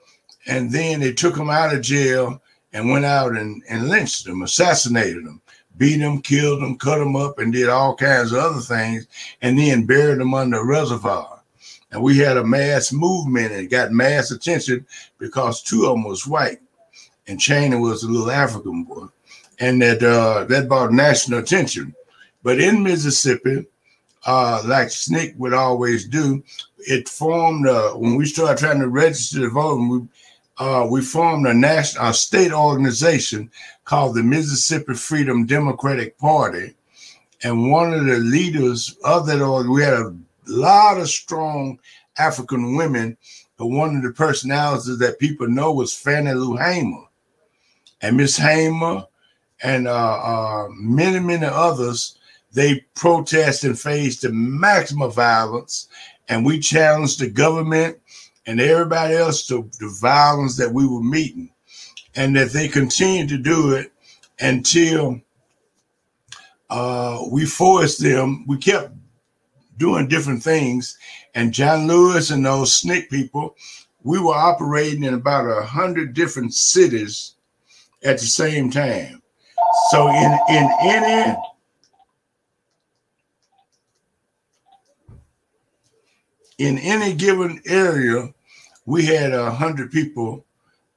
[0.46, 2.40] and then they took them out of jail
[2.72, 5.42] and went out and, and lynched them, assassinated them,
[5.76, 9.08] beat them, killed them, cut them up, and did all kinds of other things,
[9.42, 11.42] and then buried them under a reservoir.
[11.90, 14.86] And we had a mass movement and got mass attention
[15.18, 16.60] because two of them was white,
[17.26, 19.08] and Cheney was a little African boy
[19.58, 21.96] and that uh, that brought national attention.
[22.44, 23.66] But in Mississippi,
[24.28, 26.44] uh, like SNCC would always do,
[26.80, 29.76] it formed uh, when we started trying to register to vote.
[29.78, 30.06] we
[30.58, 33.50] uh, we formed a national a state organization
[33.84, 36.74] called the Mississippi Freedom Democratic Party,
[37.42, 40.14] and one of the leaders of that org, we had a
[40.46, 41.78] lot of strong
[42.18, 43.16] African women.
[43.56, 47.06] But one of the personalities that people know was Fannie Lou Hamer,
[48.02, 49.06] and Miss Hamer
[49.62, 52.17] and uh, uh, many, many others,
[52.52, 55.88] they protest and faced the maximum violence.
[56.28, 57.98] And we challenged the government
[58.46, 61.50] and everybody else to the violence that we were meeting.
[62.14, 63.92] And that they continued to do it
[64.40, 65.20] until
[66.70, 68.92] uh, we forced them, we kept
[69.76, 70.98] doing different things.
[71.34, 73.56] And John Lewis and those SNCC people,
[74.02, 77.34] we were operating in about a hundred different cities
[78.02, 79.22] at the same time.
[79.90, 81.36] So in in any
[86.58, 88.32] in any given area,
[88.84, 90.44] we had a hundred people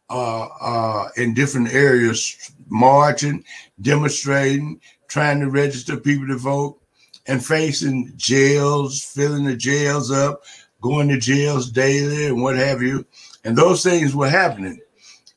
[0.10, 3.43] uh, uh, in different areas marching,
[3.82, 6.80] demonstrating, trying to register people to vote,
[7.28, 10.41] and facing jails, filling the jails up,
[10.82, 13.06] going to jails daily, and what have you.
[13.43, 14.80] And those things were happening.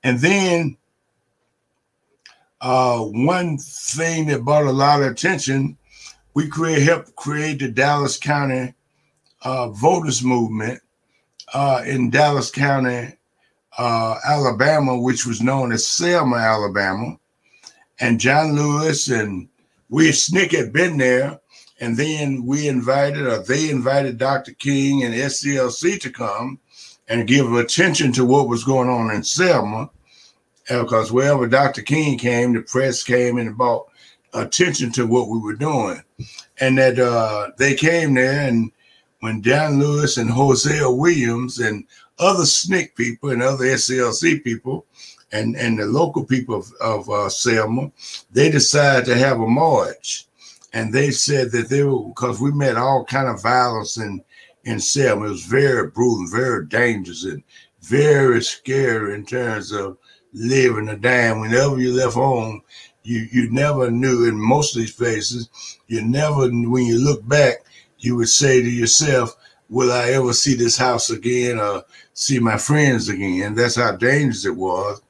[0.02, 0.76] And then
[2.60, 5.76] uh, one thing that brought a lot of attention,
[6.32, 8.74] we create, helped create the Dallas County
[9.44, 10.80] uh, voters movement
[11.52, 13.14] uh, in Dallas County,
[13.78, 17.18] uh, Alabama, which was known as Selma, Alabama.
[18.00, 19.48] And John Lewis and
[19.88, 21.40] we SNCC had been there.
[21.80, 24.52] And then we invited, or they invited Dr.
[24.52, 26.58] King and SCLC to come
[27.08, 29.90] and give attention to what was going on in Selma
[30.68, 31.82] because wherever Dr.
[31.82, 33.86] King came, the press came and brought
[34.32, 36.02] attention to what we were doing.
[36.60, 38.70] And that uh, they came there, and
[39.24, 41.86] when John Lewis and Hosea Williams and
[42.18, 44.84] other SNCC people and other SCLC people
[45.32, 47.90] and, and the local people of, of uh, Selma,
[48.32, 50.26] they decided to have a march.
[50.74, 54.22] And they said that they were, because we met all kind of violence in,
[54.64, 55.24] in Selma.
[55.24, 57.42] It was very brutal, very dangerous, and
[57.80, 59.96] very scary in terms of
[60.34, 61.40] living or dying.
[61.40, 62.60] Whenever you left home,
[63.04, 64.28] you you never knew.
[64.28, 65.48] In most of these places,
[65.86, 66.50] you never.
[66.50, 67.64] When you look back,
[68.04, 69.36] you would say to yourself,
[69.68, 74.44] "Will I ever see this house again, or see my friends again?" That's how dangerous
[74.44, 75.00] it was.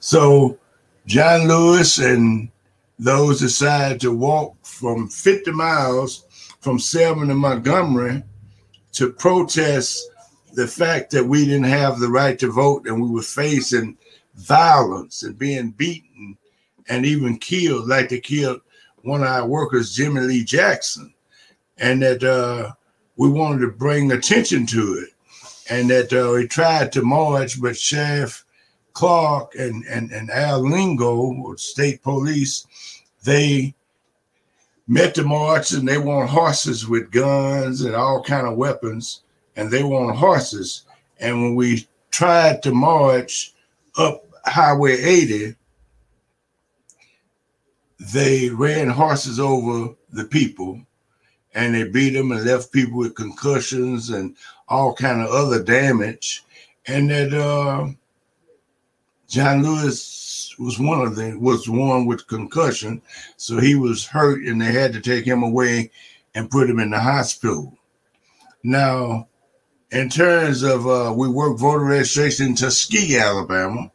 [0.00, 0.58] So,
[1.06, 2.50] John Lewis and
[2.98, 6.24] those decided to walk from 50 miles
[6.60, 8.22] from Selma to Montgomery
[8.92, 10.06] to protest
[10.54, 13.96] the fact that we didn't have the right to vote and we were facing
[14.34, 16.36] violence and being beaten
[16.88, 18.60] and even killed, like they killed
[19.02, 21.14] one of our workers, Jimmy Lee Jackson,
[21.80, 22.72] and that uh,
[23.16, 25.10] we wanted to bring attention to it,
[25.68, 28.44] and that uh, we tried to march, but Sheriff
[28.92, 32.66] Clark and and and Al Lingo, state police,
[33.24, 33.74] they
[34.86, 39.22] met the march and they want horses with guns and all kind of weapons,
[39.56, 40.84] and they want horses.
[41.20, 43.54] And when we tried to march
[43.96, 45.54] up Highway 80,
[48.00, 50.80] they ran horses over the people
[51.54, 54.36] and they beat them and left people with concussions and
[54.68, 56.44] all kind of other damage.
[56.86, 57.88] And that uh,
[59.28, 63.02] John Lewis was one of them, was one with concussion.
[63.36, 65.90] So he was hurt and they had to take him away
[66.34, 67.76] and put him in the hospital.
[68.62, 69.28] Now,
[69.90, 73.90] in terms of uh, we work voter registration in Tuskegee, Alabama,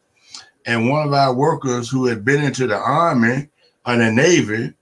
[0.65, 3.49] and one of our workers who had been into the army
[3.85, 4.73] or the navy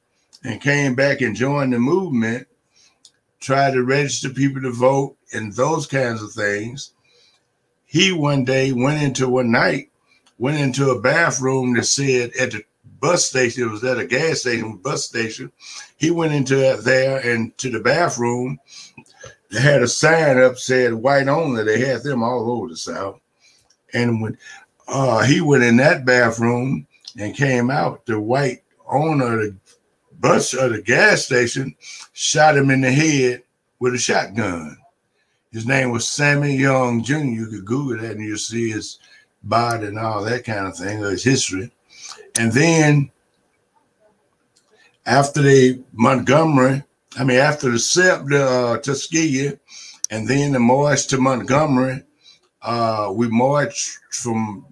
[0.44, 2.48] and came back and joined the movement,
[3.44, 6.94] tried to register people to vote and those kinds of things.
[7.86, 9.92] He one day went into one night,
[10.38, 12.64] went into a bathroom that said at the
[13.00, 15.52] bus station, it was at a gas station, bus station.
[15.98, 18.60] He went into that there and to the bathroom.
[19.52, 21.64] They had a sign up said white only.
[21.64, 23.20] They had them all over the South.
[23.94, 24.38] And when
[24.88, 26.88] uh, he went in that bathroom
[27.20, 29.56] and came out, the white owner of the
[30.24, 31.76] bus or the gas station
[32.14, 33.44] shot him in the head
[33.80, 34.78] with a shotgun.
[35.52, 37.18] His name was Sammy Young Jr.
[37.18, 39.00] You could Google that and you'll see his
[39.44, 41.70] body and all that kind of thing, his history.
[42.40, 43.12] And then
[45.06, 46.84] after the Montgomery,
[47.18, 49.60] I mean, after the SEP to uh, Tuskegee,
[50.10, 52.02] and then the march to Montgomery,
[52.62, 54.66] uh, we marched from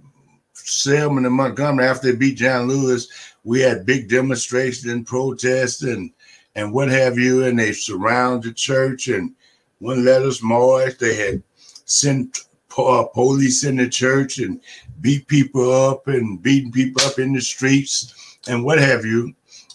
[0.54, 3.08] Selma to Montgomery after they beat John Lewis.
[3.44, 6.12] We had big demonstrations and protests and
[6.56, 9.34] and what have you, and they surrounded the church and
[9.80, 10.98] wouldn't let us march.
[10.98, 11.42] They had
[11.86, 12.40] sent
[12.78, 14.62] uh, police in the church and
[15.02, 19.34] beat people up and beating people up in the streets and what have you.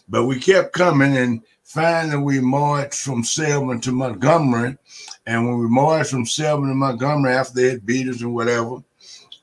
[0.09, 4.77] But we kept coming and finally we marched from Selma to Montgomery.
[5.27, 8.83] And when we marched from Selma to Montgomery after they had beat us and whatever,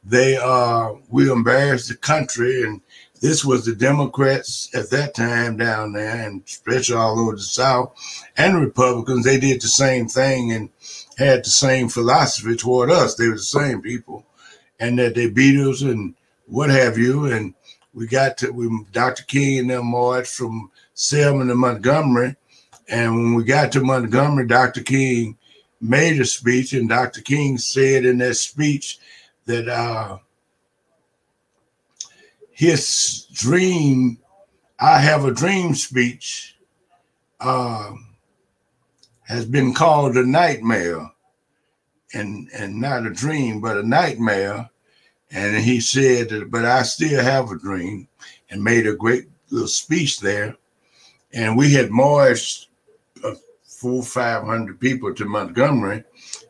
[0.06, 2.82] they uh we embarrassed the country and
[3.24, 7.96] this was the Democrats at that time down there, and especially all over the South,
[8.36, 9.24] and Republicans.
[9.24, 10.70] They did the same thing and
[11.18, 13.16] had the same philosophy toward us.
[13.16, 14.26] They were the same people,
[14.78, 16.16] and that they beat us and
[16.48, 17.28] what have you.
[17.28, 17.54] And
[17.94, 19.24] we got to we Dr.
[19.24, 22.36] King and them marched from Selma to Montgomery,
[22.90, 24.84] and when we got to Montgomery, Dr.
[24.84, 25.38] King
[25.80, 27.22] made a speech, and Dr.
[27.22, 29.00] King said in that speech
[29.46, 30.18] that uh,
[32.64, 34.18] his dream,
[34.80, 36.56] I have a dream speech,
[37.40, 37.92] uh,
[39.24, 41.12] has been called a nightmare,
[42.14, 44.70] and and not a dream, but a nightmare.
[45.32, 48.08] And he said, but I still have a dream,
[48.50, 50.56] and made a great little speech there.
[51.34, 52.68] And we had marched
[53.24, 53.34] uh,
[54.04, 56.04] five hundred people to Montgomery,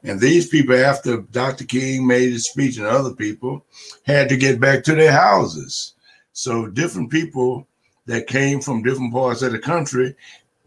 [0.04, 1.63] and these people, after Dr.
[1.65, 3.65] King made his speech and other people,
[4.04, 5.92] had to get back to their houses.
[6.34, 7.67] So different people
[8.08, 10.15] that came from different parts of the country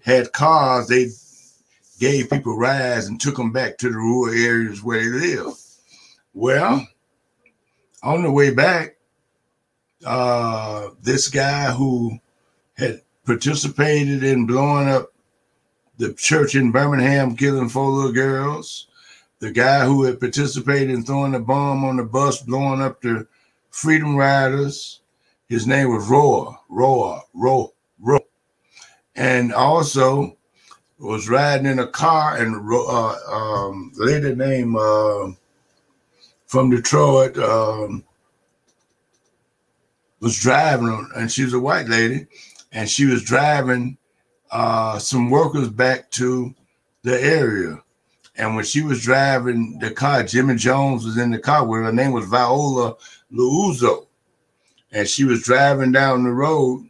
[0.02, 0.88] had cars.
[0.88, 1.08] They
[1.98, 5.54] gave people rides and took them back to the rural areas where they live.
[6.32, 6.86] Well,
[8.02, 8.96] on the way back,
[10.04, 12.18] uh, this guy who
[12.76, 15.12] had participated in blowing up
[15.98, 18.86] the church in Birmingham, killing four little girls,
[19.40, 23.26] the guy who had participated in throwing a bomb on the bus, blowing up the
[23.70, 25.00] Freedom Riders.
[25.48, 27.68] His name was Roa, Roa, Roa,
[28.00, 28.20] Roa.
[29.14, 30.36] And also
[30.98, 35.28] was riding in a car and uh, um, lady named uh,
[36.46, 38.04] from Detroit um,
[40.20, 42.26] was driving, and she was a white lady,
[42.72, 43.98] and she was driving
[44.50, 46.54] uh, some workers back to
[47.02, 47.82] the area
[48.38, 51.86] and when she was driving the car, Jimmy Jones was in the car with her.
[51.86, 52.96] her name was Viola
[53.32, 54.06] Liuzzo.
[54.96, 56.88] And she was driving down the road,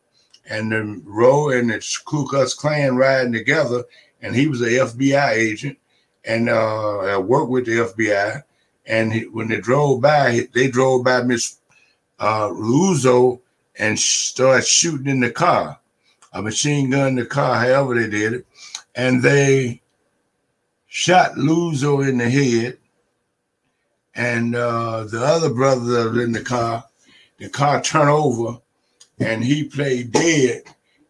[0.48, 3.82] and the road and the Ku Klux Klan riding together.
[4.22, 5.76] And he was an FBI agent
[6.24, 8.44] and uh, worked with the FBI.
[8.86, 11.58] And he, when they drove by, they drove by Miss
[12.20, 13.40] uh, Liuzzo
[13.76, 15.80] and started shooting in the car,
[16.32, 18.46] a machine gun in the car, however they did it.
[18.94, 19.82] And they
[20.86, 22.78] shot Liuzzo in the head,
[24.14, 26.84] and uh, the other brother in the car,
[27.38, 28.58] the car turned over,
[29.18, 30.62] and he played dead,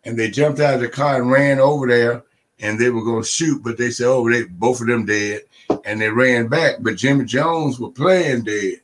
[0.05, 2.23] and they jumped out of the car and ran over there,
[2.61, 5.43] and they were going to shoot, but they said, "Oh, they both of them dead,"
[5.85, 6.77] and they ran back.
[6.81, 8.81] But Jimmy Jones was playing dead,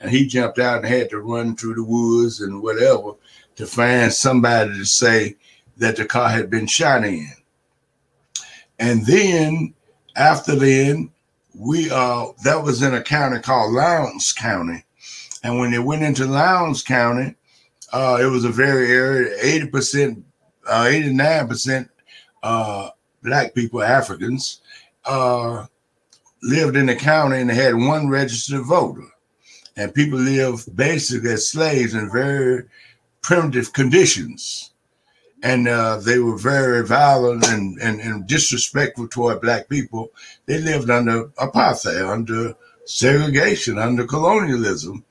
[0.00, 3.12] and he jumped out and had to run through the woods and whatever
[3.56, 5.36] to find somebody to say
[5.76, 7.30] that the car had been shot in.
[8.78, 9.74] And then
[10.16, 11.10] after then,
[11.56, 14.84] we uh that was in a county called Lowndes County.
[15.44, 17.36] And when they went into Lowndes County,
[17.92, 19.36] uh, it was a very area,
[19.68, 20.22] 80%,
[20.66, 21.88] uh, 89%
[22.42, 22.90] uh,
[23.22, 24.62] black people, Africans,
[25.04, 25.66] uh,
[26.42, 29.06] lived in the county and had one registered voter.
[29.76, 32.64] And people lived basically as slaves in very
[33.22, 34.72] primitive conditions
[35.44, 40.10] and uh, they were very violent and, and, and, disrespectful toward black people.
[40.46, 42.54] They lived under apartheid, under
[42.86, 45.04] segregation, under colonialism,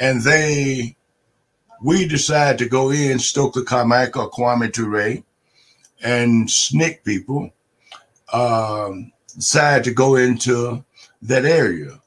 [0.00, 0.96] and they
[1.82, 5.22] we decided to go in Stokely Carmichael, Kwame Ture,
[6.02, 7.50] and SNCC people
[8.32, 10.84] um, decided to go into
[11.22, 12.00] that area.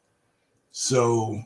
[0.71, 1.41] So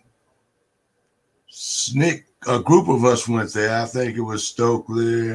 [1.51, 3.81] SNCC, a group of us went there.
[3.81, 5.33] I think it was Stokely,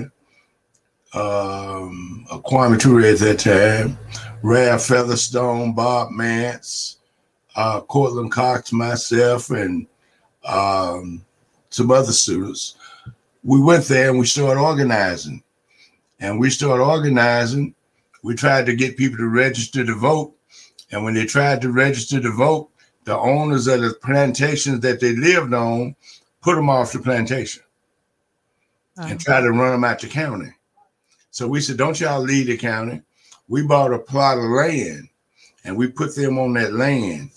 [1.12, 3.98] um, Kwame Ture at that time,
[4.42, 6.98] Ralph Featherstone, Bob Mants,
[7.56, 9.86] uh, Courtland Cox, myself, and
[10.44, 11.24] um,
[11.70, 12.76] some other students.
[13.42, 15.42] We went there and we started organizing.
[16.20, 17.74] And we started organizing.
[18.22, 20.34] We tried to get people to register to vote.
[20.92, 22.70] And when they tried to register to vote,
[23.04, 25.96] the owners of the plantations that they lived on
[26.42, 27.62] put them off the plantation
[28.98, 29.08] uh-huh.
[29.10, 30.52] and tried to run them out the county.
[31.30, 33.00] So we said, don't y'all leave the county.
[33.48, 35.08] We bought a plot of land
[35.64, 37.30] and we put them on that land.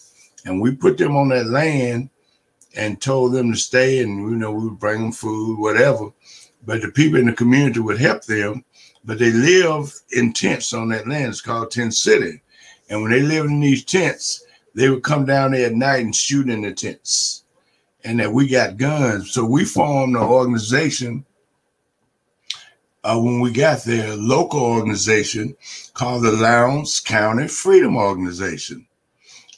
[0.45, 2.10] And we put them on that land
[2.76, 6.10] and told them to stay and, you know, we would bring them food, whatever.
[6.66, 8.64] But the people in the community would help them.
[9.06, 11.30] But they live in tents on that land.
[11.30, 12.42] It's called Tent City.
[12.90, 14.46] And when they lived in these tents,
[14.76, 17.44] they would come down there at night and shoot in the tents.
[18.06, 19.32] And that we got guns.
[19.32, 21.26] So we formed an organization
[23.04, 25.56] uh, when we got there, local organization
[25.94, 28.88] called the Lowndes County Freedom Organization.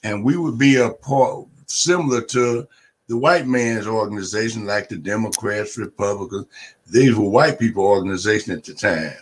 [0.03, 2.67] And we would be a part similar to
[3.07, 6.47] the white man's organization, like the Democrats, Republicans.
[6.87, 9.15] These were white people organization at the time.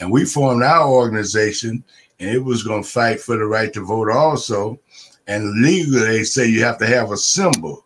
[0.00, 1.84] And we formed our organization,
[2.18, 4.80] and it was going to fight for the right to vote also.
[5.26, 7.84] And legally, they say you have to have a symbol.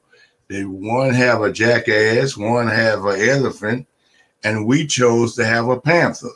[0.49, 3.87] They one have a jackass, one have an elephant,
[4.45, 6.29] and we chose to have a panther.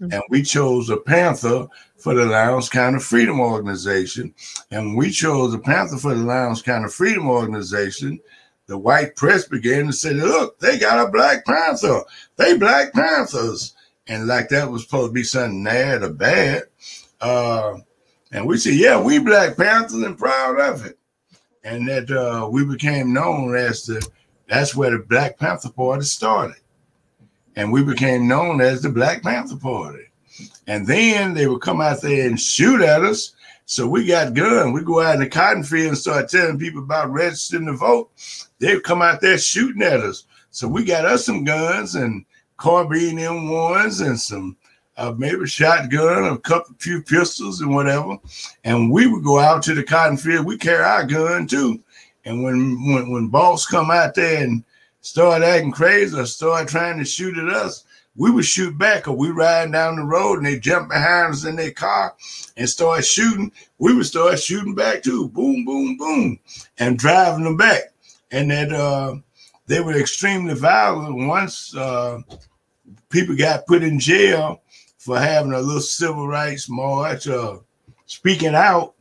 [0.00, 0.12] Mm-hmm.
[0.12, 1.66] And we chose a panther
[1.96, 4.34] for the Lowndes County Freedom Organization.
[4.70, 8.20] And we chose a panther for the Lowndes County Freedom Organization.
[8.66, 12.02] The white press began to say, look, they got a Black Panther.
[12.36, 13.74] They Black Panthers.
[14.06, 16.64] And like that was supposed to be something bad or bad.
[17.20, 17.78] Uh,
[18.32, 20.98] and we said, yeah, we Black Panthers and proud of it.
[21.62, 24.06] And that uh, we became known as the,
[24.48, 26.56] that's where the Black Panther Party started
[27.56, 30.04] and we became known as the Black Panther Party.
[30.66, 33.34] And then they would come out there and shoot at us.
[33.66, 34.74] So we got guns.
[34.74, 38.10] We go out in the cotton field and start telling people about registering to vote.
[38.58, 40.24] They'd come out there shooting at us.
[40.50, 42.24] So we got us some guns and
[42.56, 44.56] carbine M1s and some
[44.96, 48.16] uh, maybe shotgun, a couple few pistols and whatever.
[48.64, 50.46] And we would go out to the cotton field.
[50.46, 51.82] We carry our gun too.
[52.24, 54.64] And when when when boss come out there and
[55.04, 57.84] start acting crazy or start trying to shoot at us,
[58.16, 61.44] we would shoot back or we riding down the road and they jump behind us
[61.44, 62.14] in their car
[62.56, 63.52] and start shooting.
[63.78, 65.28] We would start shooting back too.
[65.28, 66.38] Boom, boom, boom.
[66.78, 67.92] And driving them back.
[68.30, 69.16] And that uh
[69.66, 72.20] they were extremely violent once uh
[73.10, 74.62] people got put in jail
[74.96, 77.58] for having a little civil rights march, uh
[78.06, 78.94] speaking out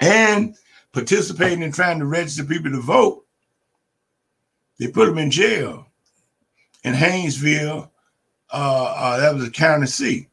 [0.00, 0.56] and
[0.92, 3.26] participating in trying to register people to vote
[4.80, 5.86] they put him in jail
[6.84, 7.90] in Hayneville.
[8.52, 10.28] Uh, uh, that was a county seat.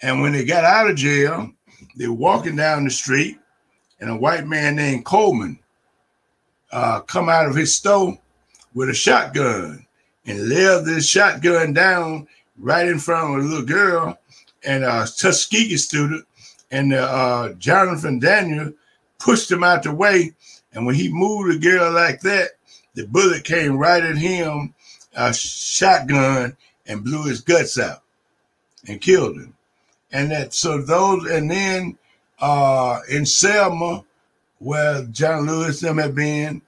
[0.00, 1.50] And when they got out of jail,
[1.96, 3.36] they were walking down the street,
[4.00, 5.58] and a white man named Coleman
[6.70, 8.16] uh, come out of his store
[8.74, 9.84] with a shotgun
[10.24, 14.18] and laid this shotgun down right in front of a little girl
[14.64, 16.24] and a Tuskegee student.
[16.70, 18.72] And uh, Jonathan Daniel
[19.18, 20.32] pushed him out the way.
[20.72, 22.52] And when he moved the girl like that,
[22.94, 24.74] the bullet came right at him,
[25.14, 28.02] a shotgun, and blew his guts out
[28.86, 29.54] and killed him.
[30.12, 31.98] And that so those and then
[32.40, 34.04] uh, in Selma,
[34.58, 36.62] where John Lewis them had been.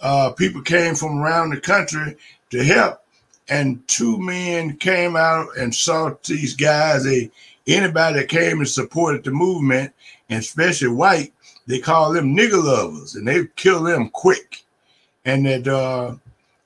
[0.00, 2.16] Uh, people came from around the country
[2.50, 3.02] to help,
[3.48, 7.04] and two men came out and saw these guys.
[7.04, 7.30] They
[7.66, 9.92] anybody that came and supported the movement,
[10.28, 11.32] and especially white,
[11.66, 14.64] they call them nigger lovers, and they kill them quick.
[15.24, 16.16] And that uh,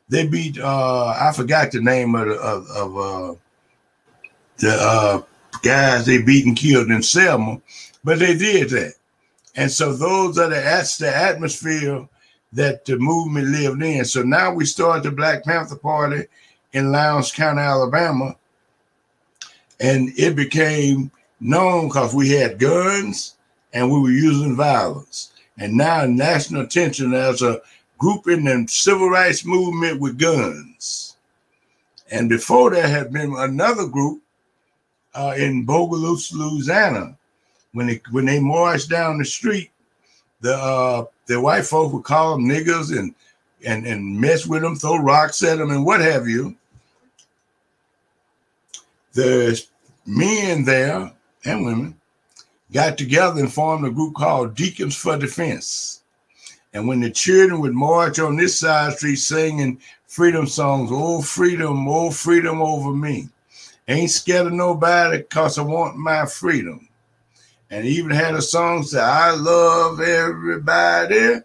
[0.08, 3.34] they beat uh, I forgot the name of the, of, of uh,
[4.58, 5.22] the uh,
[5.62, 7.60] guys they beat and killed in Selma,
[8.04, 8.94] but they did that.
[9.56, 12.08] And so those are the that's the atmosphere
[12.52, 14.04] that the movement lived in.
[14.04, 16.24] So now we started the Black Panther Party
[16.72, 18.36] in Lowndes County, Alabama,
[19.80, 23.36] and it became known because we had guns
[23.72, 25.32] and we were using violence.
[25.58, 27.60] And now national attention as a
[27.98, 31.16] group in the civil rights movement with guns.
[32.10, 34.22] And before there had been another group
[35.14, 37.16] uh, in Bogalusa, Louisiana,
[37.72, 39.70] when they when they marched down the street,
[40.40, 43.14] the uh, the white folk would call them niggers and
[43.64, 46.54] and and mess with them, throw rocks at them, and what have you.
[49.14, 49.60] The
[50.04, 51.10] men there
[51.44, 52.00] and women
[52.72, 55.95] got together and formed a group called Deacons for Defense.
[56.72, 61.88] And when the children would march on this side street singing freedom songs, oh freedom,
[61.88, 63.28] oh freedom over me.
[63.88, 66.88] Ain't scared of nobody because I want my freedom.
[67.70, 71.40] And even had a song say, I love everybody.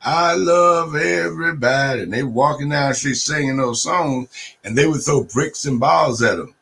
[0.00, 2.02] I love everybody.
[2.02, 4.28] And they walking down the street singing those songs,
[4.62, 6.54] and they would throw bricks and balls at them.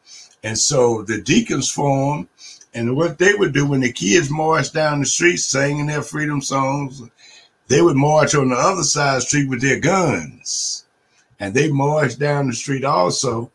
[0.44, 2.28] And so the deacons formed,
[2.74, 6.40] and what they would do when the kids marched down the street singing their freedom
[6.40, 7.02] songs,
[7.68, 10.84] they would march on the other side the street with their guns.
[11.40, 13.50] And they marched down the street also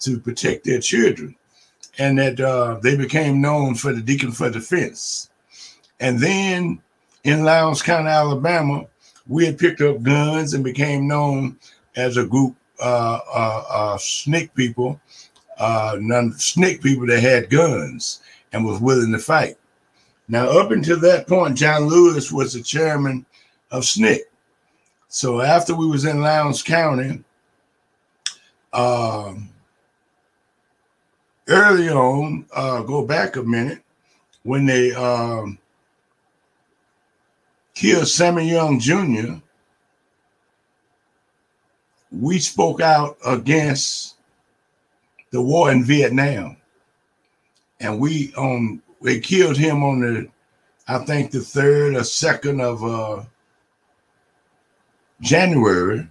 [0.00, 1.34] to protect their children.
[1.98, 5.30] And that uh, they became known for the Deacon for Defense.
[6.00, 6.80] And then
[7.24, 8.86] in Lowndes County, Alabama,
[9.26, 11.56] we had picked up guns and became known
[11.96, 13.98] as a group uh, uh, uh
[14.56, 15.00] people,
[15.58, 15.96] uh,
[16.82, 18.20] people that had guns
[18.52, 19.56] and was willing to fight.
[20.28, 23.26] Now, up until that point, John Lewis was the chairman
[23.72, 24.20] of SNCC.
[25.08, 27.22] So after we was in Lowndes County,
[28.72, 29.50] um,
[31.48, 33.82] early on, uh, go back a minute,
[34.44, 35.58] when they um,
[37.74, 39.34] killed Sammy Young Jr.,
[42.10, 44.16] we spoke out against
[45.30, 46.56] the war in Vietnam.
[47.80, 50.28] And we um they killed him on the
[50.86, 53.24] I think the third or second of uh
[55.22, 56.06] January.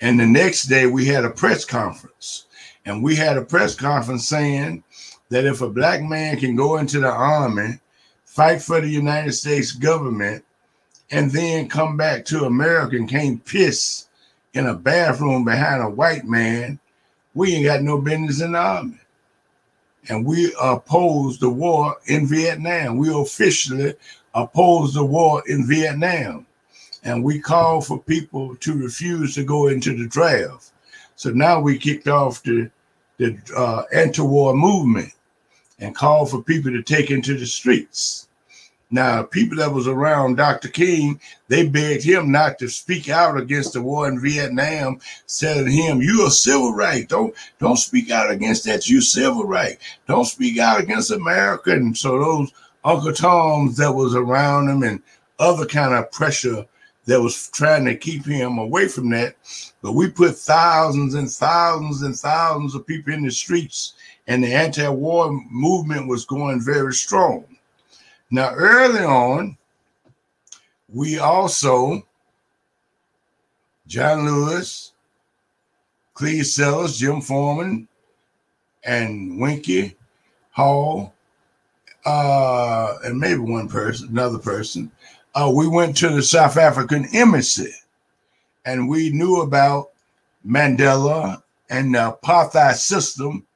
[0.00, 2.46] And the next day we had a press conference.
[2.86, 4.82] And we had a press conference saying
[5.28, 7.78] that if a black man can go into the army,
[8.24, 10.44] fight for the United States government,
[11.10, 14.06] and then come back to America and can't piss
[14.54, 16.78] in a bathroom behind a white man,
[17.34, 18.98] we ain't got no business in the army.
[20.08, 22.96] And we oppose the war in Vietnam.
[22.96, 23.94] We officially
[24.34, 26.46] oppose the war in Vietnam.
[27.02, 30.72] And we call for people to refuse to go into the draft.
[31.16, 32.70] So now we kicked off the,
[33.18, 35.12] the uh, anti-war movement
[35.78, 38.28] and called for people to take into the streets.
[38.92, 40.68] Now, people that was around Dr.
[40.68, 44.98] King, they begged him not to speak out against the war in Vietnam,
[45.28, 47.08] telling him, "You are a civil right.
[47.08, 48.88] Don't don't speak out against that.
[48.88, 49.78] You civil right.
[50.08, 52.50] Don't speak out against America." And so those
[52.84, 55.00] Uncle Toms that was around him and
[55.38, 56.66] other kind of pressure
[57.10, 59.34] that was trying to keep him away from that.
[59.82, 63.94] But we put thousands and thousands and thousands of people in the streets,
[64.28, 67.44] and the anti-war movement was going very strong.
[68.30, 69.58] Now, early on,
[70.88, 72.06] we also,
[73.88, 74.92] John Lewis,
[76.14, 77.88] Cleve Sellers, Jim Forman,
[78.84, 79.96] and Winky
[80.52, 81.12] Hall,
[82.06, 84.92] uh, and maybe one person, another person,
[85.34, 87.72] uh, we went to the South African embassy
[88.64, 89.90] and we knew about
[90.46, 93.46] Mandela and the apartheid system,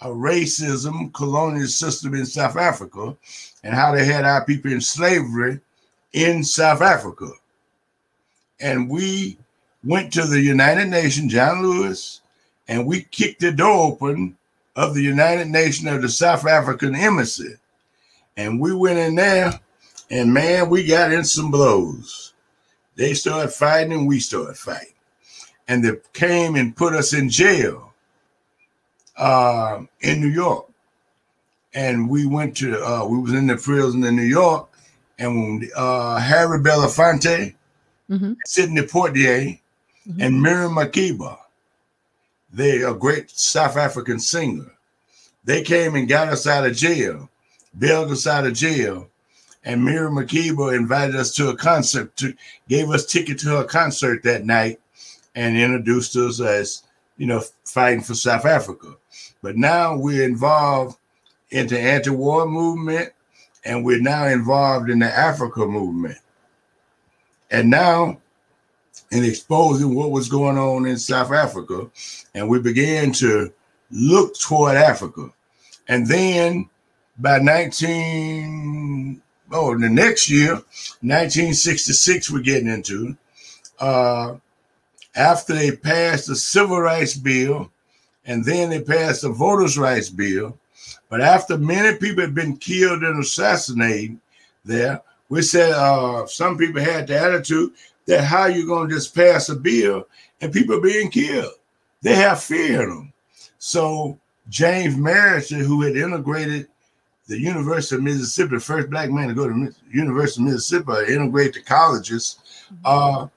[0.00, 3.16] a racism, colonial system in South Africa
[3.64, 5.60] and how they had our people in slavery
[6.12, 7.30] in South Africa.
[8.60, 9.38] And we
[9.84, 12.20] went to the United Nations, John Lewis,
[12.68, 14.36] and we kicked the door open
[14.76, 17.54] of the United Nations of the South African Embassy.
[18.36, 19.58] And we went in there,
[20.10, 22.34] and man, we got in some blows.
[22.96, 24.94] They started fighting, and we started fighting.
[25.68, 27.92] And they came and put us in jail
[29.16, 30.70] uh, in New York
[31.74, 34.68] and we went to uh, we was in the prison in New York,
[35.18, 37.54] and uh, Harry Belafonte,
[38.10, 38.32] mm-hmm.
[38.44, 39.60] Sidney Poitier,
[40.08, 40.20] mm-hmm.
[40.20, 41.38] and Miriam Makeba.
[42.52, 44.72] They a great South African singer.
[45.44, 47.30] They came and got us out of jail,
[47.78, 49.08] bailed us out of jail,
[49.64, 52.34] and Miriam Makeba invited us to a concert, to
[52.68, 54.80] gave us ticket to her concert that night,
[55.34, 56.82] and introduced us as
[57.16, 58.96] you know fighting for South Africa.
[59.42, 60.98] But now we're involved
[61.50, 63.12] into anti-war movement,
[63.64, 66.18] and we're now involved in the Africa movement.
[67.50, 68.20] And now
[69.10, 71.90] in exposing what was going on in South Africa,
[72.34, 73.52] and we began to
[73.90, 75.32] look toward Africa.
[75.88, 76.70] And then
[77.18, 79.20] by 19,
[79.52, 80.54] oh, the next year,
[81.02, 83.16] 1966, we're getting into,
[83.78, 84.36] uh,
[85.14, 87.70] after they passed the Civil Rights Bill,
[88.26, 90.56] and then they passed the Voters' Rights Bill,
[91.08, 94.18] but after many people had been killed and assassinated
[94.64, 97.72] there, we said uh, some people had the attitude
[98.06, 100.06] that how you going to just pass a bill
[100.40, 101.52] and people being killed.
[102.02, 103.12] They have fear in them.
[103.58, 106.68] So James Madison, who had integrated
[107.30, 111.14] the University of Mississippi, the first black man to go to the University of Mississippi,
[111.14, 112.40] integrate the colleges,
[112.84, 113.28] uh,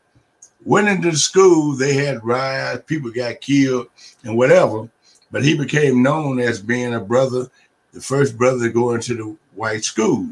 [0.65, 1.75] went into the school.
[1.75, 3.89] They had riots, people got killed,
[4.23, 4.89] and whatever.
[5.29, 7.45] But he became known as being a brother,
[7.93, 10.27] the first brother to go into the white school.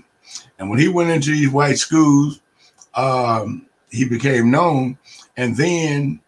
[0.58, 2.42] And when he went into these white schools,
[2.96, 4.98] um, he became known.
[5.38, 6.20] And then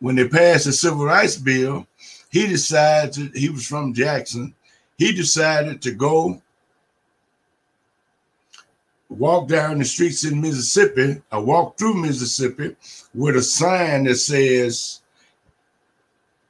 [0.00, 1.86] when they passed the Civil Rights Bill,
[2.30, 4.54] he decided to, he was from Jackson.
[4.98, 6.41] He decided to go
[9.12, 12.76] walk down the streets in Mississippi, or walk through Mississippi
[13.14, 15.00] with a sign that says,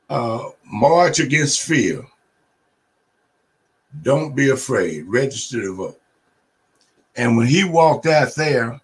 [0.08, 2.04] uh, March Against Fear.
[4.02, 5.04] Don't be afraid.
[5.06, 6.00] Register to vote.
[7.16, 8.80] And when he walked out there,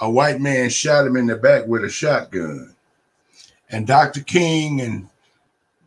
[0.00, 2.74] a white man shot him in the back with a shotgun.
[3.70, 4.20] And Dr.
[4.20, 5.08] King and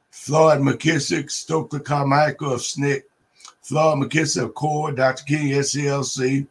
[0.09, 3.03] Floyd McKissick, Stokely Carmichael of SNCC,
[3.61, 5.23] Floyd McKissick of CORE, Dr.
[5.23, 6.47] King, SCLC,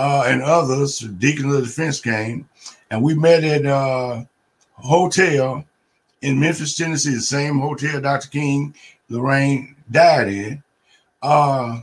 [0.00, 2.48] uh, and others, Deacon of the Defense came.
[2.90, 4.24] And we met at a uh,
[4.72, 5.62] hotel
[6.22, 8.28] in Memphis, Tennessee, the same hotel Dr.
[8.28, 8.74] King,
[9.10, 10.62] Lorraine died in,
[11.20, 11.80] uh,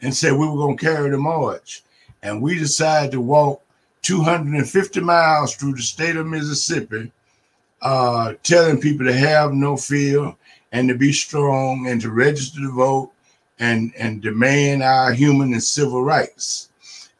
[0.00, 1.82] and said we were going to carry the march.
[2.22, 3.60] And we decided to walk
[4.02, 7.10] 250 miles through the state of Mississippi,
[7.82, 10.36] uh, telling people to have no fear
[10.70, 13.10] and to be strong and to register to vote
[13.58, 16.69] and, and demand our human and civil rights.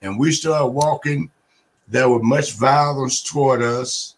[0.02, 1.30] And we started walking.
[1.88, 4.16] There was much violence toward us.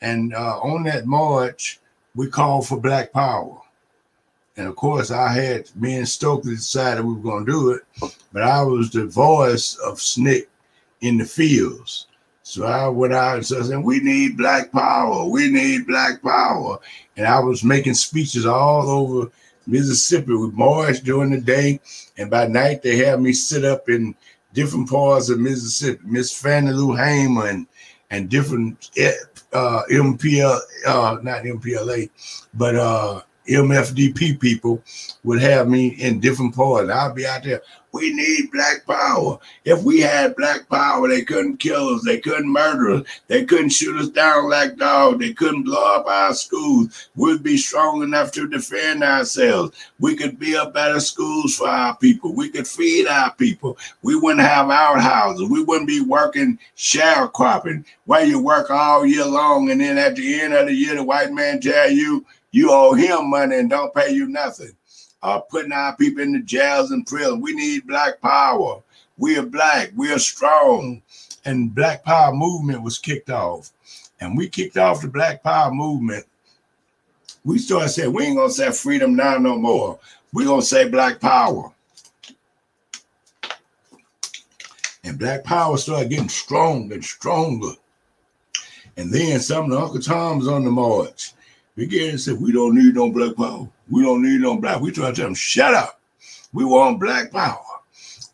[0.00, 1.80] And uh, on that march,
[2.14, 3.60] we called for Black Power.
[4.56, 7.82] And of course, I had me and Stokely decided we were going to do it,
[8.32, 10.46] but I was the voice of SNCC
[11.00, 12.06] in the fields.
[12.42, 15.24] So I went out and said, "We need Black Power.
[15.24, 16.78] We need Black Power."
[17.16, 19.30] And I was making speeches all over
[19.66, 20.34] Mississippi.
[20.34, 21.80] We marched during the day,
[22.18, 24.14] and by night they had me sit up in
[24.54, 26.00] different parts of Mississippi.
[26.04, 27.66] Miss Fannie Lou Hamer and
[28.10, 28.90] and different
[29.52, 32.08] uh, MPL, uh, not MPLA,
[32.54, 34.82] but uh, MFDP people
[35.22, 36.90] would have me in different parts.
[36.90, 37.62] I'll be out there.
[37.92, 39.38] We need black power.
[39.64, 42.04] If we had black power, they couldn't kill us.
[42.04, 43.06] They couldn't murder us.
[43.28, 45.20] They couldn't shoot us down like dogs.
[45.20, 47.08] They couldn't blow up our schools.
[47.14, 49.76] We'd be strong enough to defend ourselves.
[50.00, 52.34] We could build better schools for our people.
[52.34, 53.78] We could feed our people.
[54.02, 55.48] We wouldn't have outhouses.
[55.48, 59.70] We wouldn't be working sharecropping where you work all year long.
[59.70, 62.94] And then at the end of the year, the white man tell you, you owe
[62.94, 64.72] him money and don't pay you nothing
[65.24, 67.40] uh, putting our people in the jails and prison.
[67.40, 68.82] We need black power.
[69.16, 69.90] We are black.
[69.96, 71.02] We are strong.
[71.46, 73.70] And Black Power movement was kicked off.
[74.20, 76.24] And we kicked off the Black Power movement.
[77.44, 79.98] We started saying, we ain't gonna say freedom now no more.
[80.32, 81.70] We're gonna say black power.
[85.04, 87.72] And black power started getting stronger and stronger.
[88.96, 91.34] And then some of the Uncle Toms on the march
[91.76, 93.68] began to say, we don't need no black power.
[93.90, 94.80] We don't need no black.
[94.80, 96.00] We try to tell them, shut up.
[96.52, 97.60] We want black power.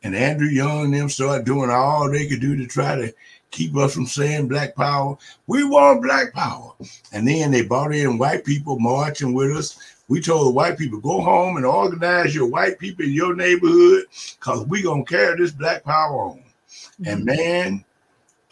[0.03, 3.12] And Andrew Young and them started doing all they could do to try to
[3.51, 5.16] keep us from saying black power.
[5.47, 6.72] We want black power.
[7.12, 9.78] And then they brought in white people marching with us.
[10.09, 14.05] We told the white people, go home and organize your white people in your neighborhood
[14.38, 16.38] because we're going to carry this black power on.
[17.01, 17.07] Mm-hmm.
[17.07, 17.84] And man,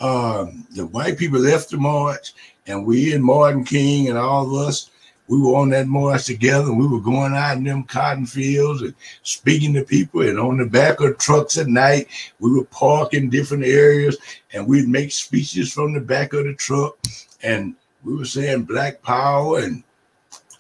[0.01, 2.33] um, the white people left the march
[2.69, 4.91] and we and Martin King and all of us
[5.29, 6.71] we were on that march together.
[6.71, 10.23] And we were going out in them cotton fields and speaking to people.
[10.23, 12.09] And on the back of trucks at night,
[12.41, 14.17] we would park in different areas
[14.53, 16.99] and we'd make speeches from the back of the truck.
[17.43, 19.61] And we were saying Black Power.
[19.61, 19.85] And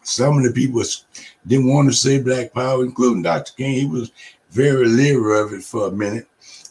[0.03, 0.83] some of the people
[1.47, 3.53] didn't want to say Black Power, including Dr.
[3.55, 3.73] King.
[3.73, 4.13] He was
[4.51, 6.29] very leery of it for a minute.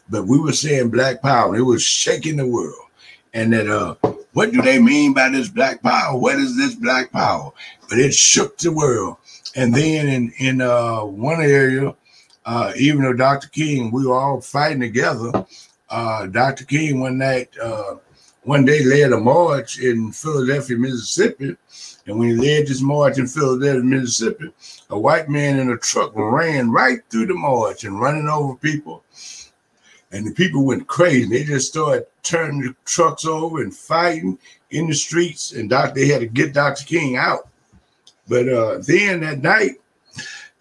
[0.09, 1.55] But we were saying Black Power.
[1.55, 2.75] It was shaking the world.
[3.33, 3.95] And that uh
[4.38, 6.15] what do they mean by this black power?
[6.15, 7.51] What is this black power?
[7.89, 9.17] But it shook the world.
[9.55, 11.95] And then in in uh, one area,
[12.45, 13.47] uh, even though Dr.
[13.47, 15.43] King, we were all fighting together.
[15.89, 16.65] Uh, Dr.
[16.65, 17.95] King one night, uh,
[18.43, 21.57] one day led a march in Philadelphia, Mississippi.
[22.05, 24.53] And when he led this march in Philadelphia, Mississippi,
[24.91, 29.03] a white man in a truck ran right through the march and running over people
[30.12, 31.26] and the people went crazy.
[31.28, 34.38] They just started turning the trucks over and fighting
[34.72, 35.51] in the streets.
[35.51, 36.86] And doc, they had to get Dr.
[36.86, 37.49] King out.
[38.28, 39.74] But uh, then that night,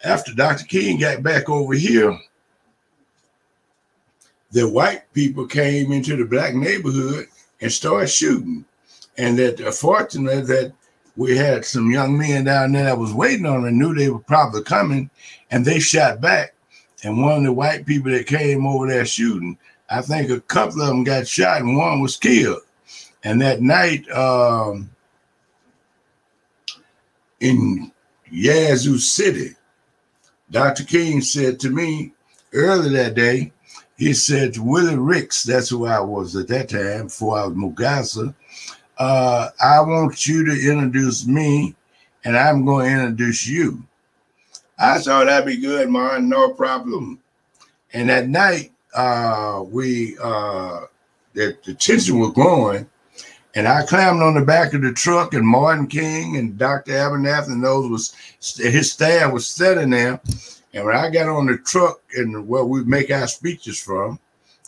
[0.05, 0.64] after Dr.
[0.64, 2.18] King got back over here,
[4.53, 7.26] the white people came into the black neighborhood
[7.61, 8.64] and started shooting.
[9.18, 10.72] And that uh, fortunately that
[11.16, 14.11] we had some young men down there that was waiting on them, and knew they
[14.11, 15.09] were probably coming,
[15.51, 16.55] and they shot back.
[17.07, 19.57] And one of the white people that came over there shooting,
[19.88, 22.62] I think a couple of them got shot and one was killed.
[23.22, 24.90] And that night um,
[27.38, 27.92] in
[28.28, 29.54] Yazoo City,
[30.50, 30.82] Dr.
[30.82, 32.12] King said to me
[32.52, 33.52] early that day,
[33.96, 38.34] he said, Willie Ricks, that's who I was at that time before I was Mukasa,
[38.98, 41.76] uh, I want you to introduce me
[42.24, 43.84] and I'm going to introduce you.
[44.78, 47.20] I thought that'd be good, man, no problem.
[47.92, 50.82] And that night, uh, we uh,
[51.32, 52.88] the, the tension was growing,
[53.54, 56.92] and I climbed on the back of the truck, and Martin King and Dr.
[56.92, 58.14] Abernathy and those was
[58.58, 60.20] his staff was sitting there.
[60.74, 64.18] And when I got on the truck and where we make our speeches from,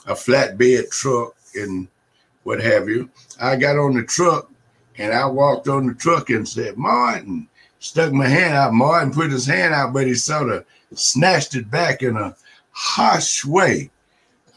[0.06, 1.86] a flatbed truck and
[2.44, 4.50] what have you, I got on the truck
[4.96, 7.46] and I walked on the truck and said, Martin,
[7.79, 8.72] stuck my hand out.
[8.72, 10.64] Martin put his hand out, but he sort of
[10.95, 12.37] snatched it back in a
[12.70, 13.91] harsh way.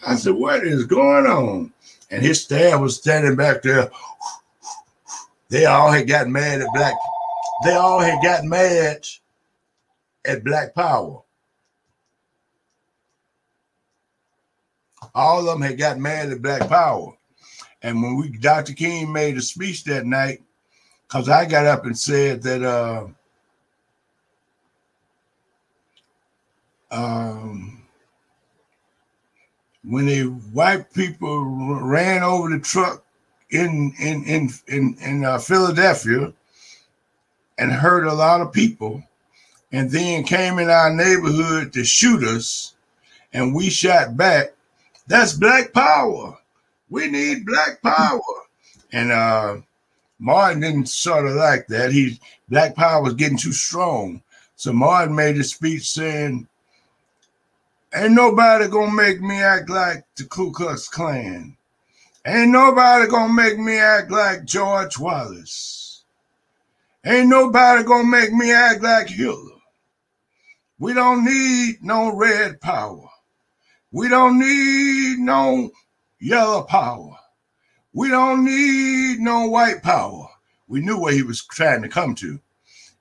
[0.05, 1.73] I said, What is going on?
[2.09, 3.89] And his staff was standing back there.
[5.49, 6.95] They all had gotten mad at Black.
[7.63, 9.05] They all had gotten mad
[10.25, 11.21] at Black Power.
[15.13, 17.13] All of them had gotten mad at Black Power.
[17.81, 18.73] And when we Dr.
[18.73, 20.41] King made a speech that night,
[21.11, 23.05] because I got up and said that uh,
[26.89, 27.83] um,
[29.83, 33.03] when the white people ran over the truck
[33.49, 36.31] in in in in, in uh, Philadelphia
[37.57, 39.03] and hurt a lot of people,
[39.73, 42.75] and then came in our neighborhood to shoot us,
[43.33, 44.53] and we shot back.
[45.07, 46.37] That's black power.
[46.89, 48.21] We need black power.
[48.93, 49.57] And uh,
[50.21, 51.91] Martin didn't sort of like that.
[51.91, 54.21] He Black Power was getting too strong.
[54.55, 56.47] So Martin made a speech saying,
[57.95, 61.57] Ain't nobody gonna make me act like the Ku Klux Klan.
[62.23, 66.03] Ain't nobody gonna make me act like George Wallace.
[67.03, 69.57] Ain't nobody gonna make me act like Hitler.
[70.77, 73.09] We don't need no red power.
[73.91, 75.71] We don't need no
[76.19, 77.17] yellow power.
[77.93, 80.27] We don't need no white power.
[80.67, 82.39] We knew where he was trying to come to.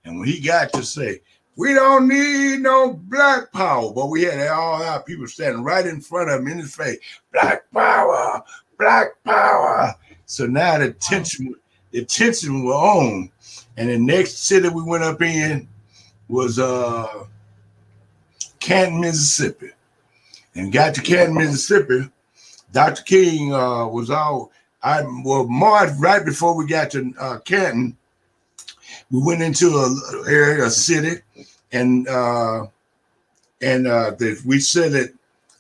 [0.05, 1.21] And when he got to say,
[1.57, 6.01] we don't need no black power, but we had all our people standing right in
[6.01, 6.99] front of him in his face,
[7.33, 8.43] black power,
[8.79, 9.95] black power.
[10.27, 11.55] So now the tension,
[11.91, 13.31] the tension was on.
[13.77, 15.69] And the next city we went up in
[16.29, 17.25] was uh
[18.61, 19.71] Canton, Mississippi.
[20.55, 22.11] And got to Canton, Mississippi.
[22.73, 23.03] Dr.
[23.03, 24.53] King uh, was all
[24.83, 27.97] I well March right before we got to uh, Canton,
[29.11, 31.21] we went into a area, a city,
[31.73, 32.67] and uh,
[33.61, 34.13] and uh,
[34.47, 35.13] we said that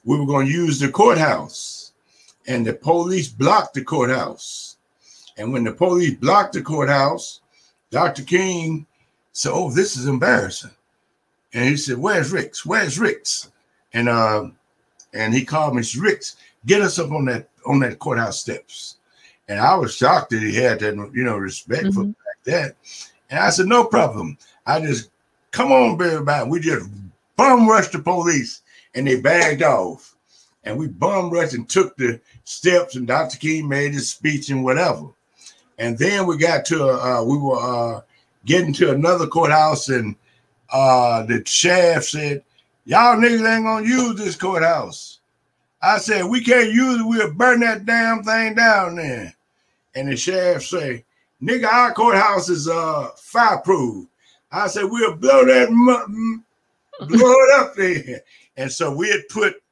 [0.04, 1.92] we were going to use the courthouse,
[2.46, 4.76] and the police blocked the courthouse.
[5.36, 7.40] And when the police blocked the courthouse,
[7.90, 8.22] Dr.
[8.22, 8.86] King
[9.32, 10.70] said, "Oh, this is embarrassing,"
[11.52, 12.64] and he said, "Where's Ricks?
[12.64, 13.50] Where's Ricks?"
[13.92, 14.48] And uh,
[15.12, 18.96] and he called me, "Ricks, get us up on that on that courthouse steps."
[19.50, 21.92] And I was shocked that he had that, you know, respect mm-hmm.
[21.92, 22.76] for like that.
[23.30, 24.38] And I said, no problem.
[24.64, 25.10] I just
[25.50, 26.48] come on, everybody.
[26.48, 26.88] We just
[27.34, 28.62] bum rushed the police
[28.94, 30.14] and they bagged off.
[30.62, 33.38] And we bum rushed and took the steps, and Dr.
[33.38, 35.08] King made his speech and whatever.
[35.78, 37.58] And then we got to uh, we were
[37.96, 38.02] uh,
[38.44, 40.14] getting to another courthouse, and
[40.70, 42.44] uh, the sheriff said,
[42.84, 45.18] Y'all niggas ain't gonna use this courthouse.
[45.82, 49.34] I said, We can't use it, we'll burn that damn thing down there.
[49.94, 51.04] And the sheriff say,
[51.42, 54.06] Nigga, our courthouse is uh fireproof.
[54.52, 55.70] I said, We'll blow that
[57.00, 58.22] blow it up there.
[58.56, 59.62] And so we had put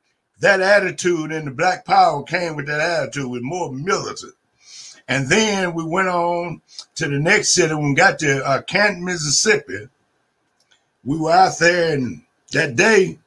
[0.41, 4.35] that attitude, and the Black Power came with that attitude, with more militant.
[5.09, 6.63] And then we went on
[6.97, 7.75] to the next city.
[7.75, 9.89] When we got to uh, Canton, Mississippi,
[11.05, 13.19] we were out there, and that day,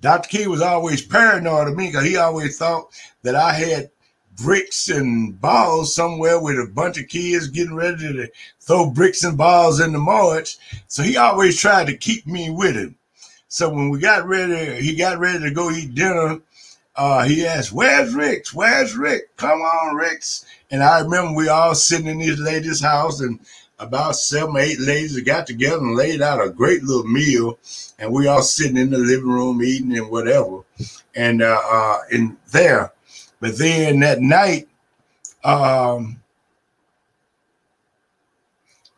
[0.00, 0.28] Dr.
[0.28, 2.88] King was always paranoid of me because he always thought
[3.22, 3.90] that I had
[4.36, 8.28] bricks and balls somewhere with a bunch of kids getting ready to
[8.60, 10.58] throw bricks and balls in the march.
[10.88, 12.96] So he always tried to keep me with him.
[13.48, 16.40] So when we got ready, he got ready to go eat dinner.
[16.94, 18.54] Uh, he asked, "Where's Ricks?
[18.54, 19.36] Where's Rick?
[19.36, 23.40] Come on, Ricks!" And I remember we all sitting in this lady's house, and
[23.78, 27.58] about seven or eight ladies got together and laid out a great little meal,
[27.98, 30.60] and we all sitting in the living room eating and whatever,
[31.14, 32.92] and uh, uh in there.
[33.40, 34.68] But then that night,
[35.42, 36.20] um,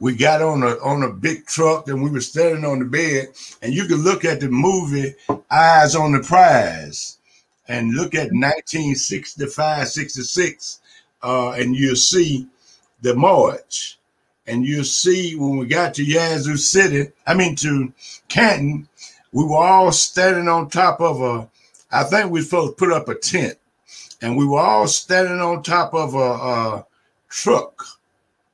[0.02, 3.28] we got on a on a big truck and we were standing on the bed.
[3.62, 5.14] And you can look at the movie
[5.48, 7.18] eyes on the prize
[7.68, 10.80] and look at 1965 66
[11.22, 12.48] uh, and you'll see
[13.00, 13.98] the march.
[14.48, 17.92] And you'll see when we got to yazoo city i mean to
[18.28, 18.88] canton
[19.30, 21.48] we were all standing on top of a
[21.92, 23.56] i think we were supposed to put up a tent
[24.22, 26.86] and we were all standing on top of a, a
[27.28, 27.84] truck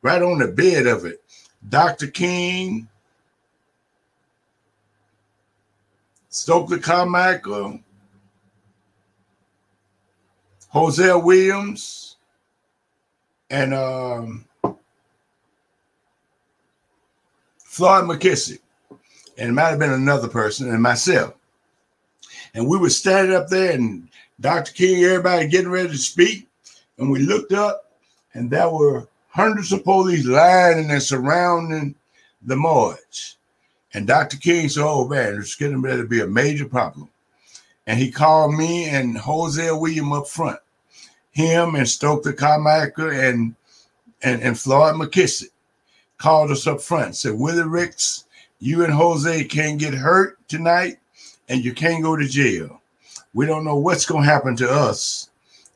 [0.03, 1.23] right on the bed of it
[1.69, 2.07] Dr.
[2.07, 2.89] King,
[6.29, 7.81] Stokely Carmichael,
[10.69, 12.17] Hosea Williams,
[13.51, 14.45] and um,
[17.59, 18.61] Floyd McKissick.
[19.37, 21.35] And it might have been another person and myself.
[22.55, 24.08] And we were standing up there, and
[24.41, 24.73] Dr.
[24.73, 26.47] King, everybody getting ready to speak.
[26.99, 27.93] And we looked up,
[28.35, 31.95] and there were hundreds of police lining and surrounding
[32.43, 33.37] the march.
[33.95, 34.37] And Dr.
[34.37, 37.09] King said, Oh man, it's getting ready to be a major problem.
[37.87, 40.61] And he called me and Hosea William up front.
[41.31, 43.55] Him and Stokely Carmichael and,
[44.23, 45.51] and, and Floyd McKissick
[46.19, 47.17] called us up front.
[47.17, 48.25] Said, Willie Ricks,
[48.59, 50.99] you and Hosea can't get hurt tonight
[51.49, 52.78] and you can't go to jail.
[53.39, 55.31] We don't know what's going to happen to us.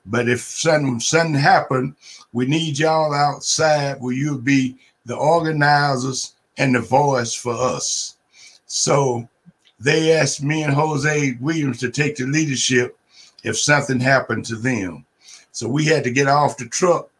[0.05, 1.95] But if something, something happened,
[2.33, 8.17] we need y'all outside where you'll be the organizers and the voice for us.
[8.67, 9.29] So
[9.79, 12.99] they asked me and Hosea Williams to take the leadership
[13.45, 15.07] if something happened to them.
[15.53, 17.11] So we had to get off the truck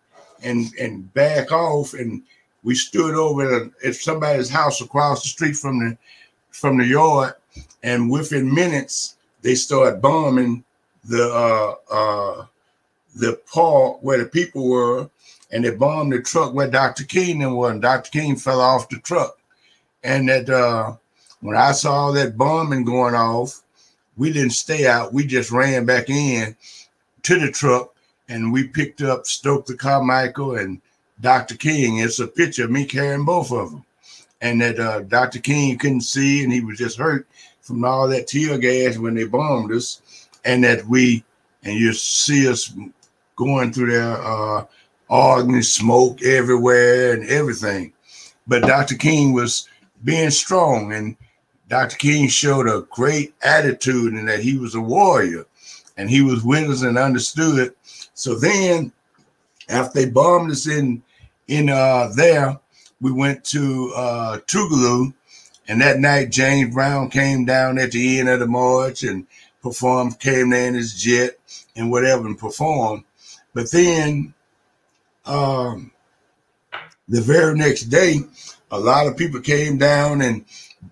[0.43, 2.21] and and back off, and
[2.65, 5.97] we stood over at somebody's house across the street from the
[6.51, 7.35] from the yard,
[7.85, 10.65] and within minutes they started bombing
[11.05, 12.47] the uh, uh,
[13.17, 15.11] the park where the people were,
[15.51, 17.05] and they bombed the truck where Dr.
[17.05, 17.73] King was.
[17.73, 18.11] And Dr.
[18.11, 19.39] King fell off the truck.
[20.03, 20.95] And that uh,
[21.41, 23.63] when I saw that bombing going off,
[24.17, 25.13] we didn't stay out.
[25.13, 26.57] We just ran back in
[27.23, 27.95] to the truck
[28.29, 30.81] and we picked up Stokely Carmichael and
[31.21, 31.57] Dr.
[31.57, 31.99] King.
[31.99, 33.85] It's a picture of me carrying both of them.
[34.41, 35.39] And that uh, Dr.
[35.39, 37.29] King couldn't see and he was just hurt
[37.63, 40.29] from all that tear gas when they bombed us.
[40.45, 41.25] And that we,
[41.63, 42.75] and you see us
[43.37, 44.65] going through there, uh,
[45.09, 47.93] arguing, smoke everywhere and everything.
[48.47, 48.97] But Dr.
[48.97, 49.69] King was
[50.05, 51.17] being strong, and
[51.69, 51.97] Dr.
[51.97, 55.47] King showed a great attitude and that he was a warrior
[55.97, 57.75] and he was with us and understood.
[58.15, 58.93] So then,
[59.69, 61.03] after they bombed us in
[61.49, 62.59] in uh, there,
[63.01, 65.13] we went to uh, Tougaloo,
[65.69, 69.27] and that night James Brown came down at the end of the march and
[69.63, 71.39] performed, came there in his jet
[71.77, 73.05] and whatever and performed.
[73.55, 74.35] But then
[75.25, 75.93] um,
[77.09, 78.21] the very next day,
[78.71, 80.45] a lot of people came down and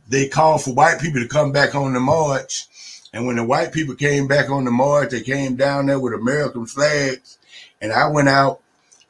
[0.09, 2.66] they called for white people to come back on the march.
[3.12, 6.14] And when the white people came back on the march, they came down there with
[6.14, 7.39] American flags.
[7.81, 8.61] And I went out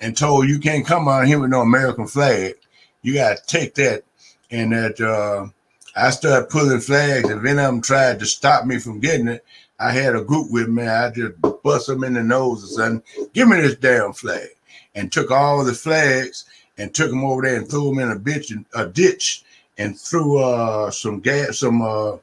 [0.01, 2.55] and told you can't come out here with no American flag.
[3.03, 4.05] You got to take that.
[4.51, 5.49] And that uh,
[5.97, 7.29] I started pulling flags.
[7.29, 9.45] If any of them tried to stop me from getting it,
[9.79, 10.87] I had a group with me.
[10.87, 13.29] I just bust them in the nose or something.
[13.33, 14.49] Give me this damn flag.
[14.95, 16.45] And took all the flags
[16.77, 19.45] and took them over there and threw them in a bitch a ditch
[19.79, 22.17] and threw uh, some gas, some uh,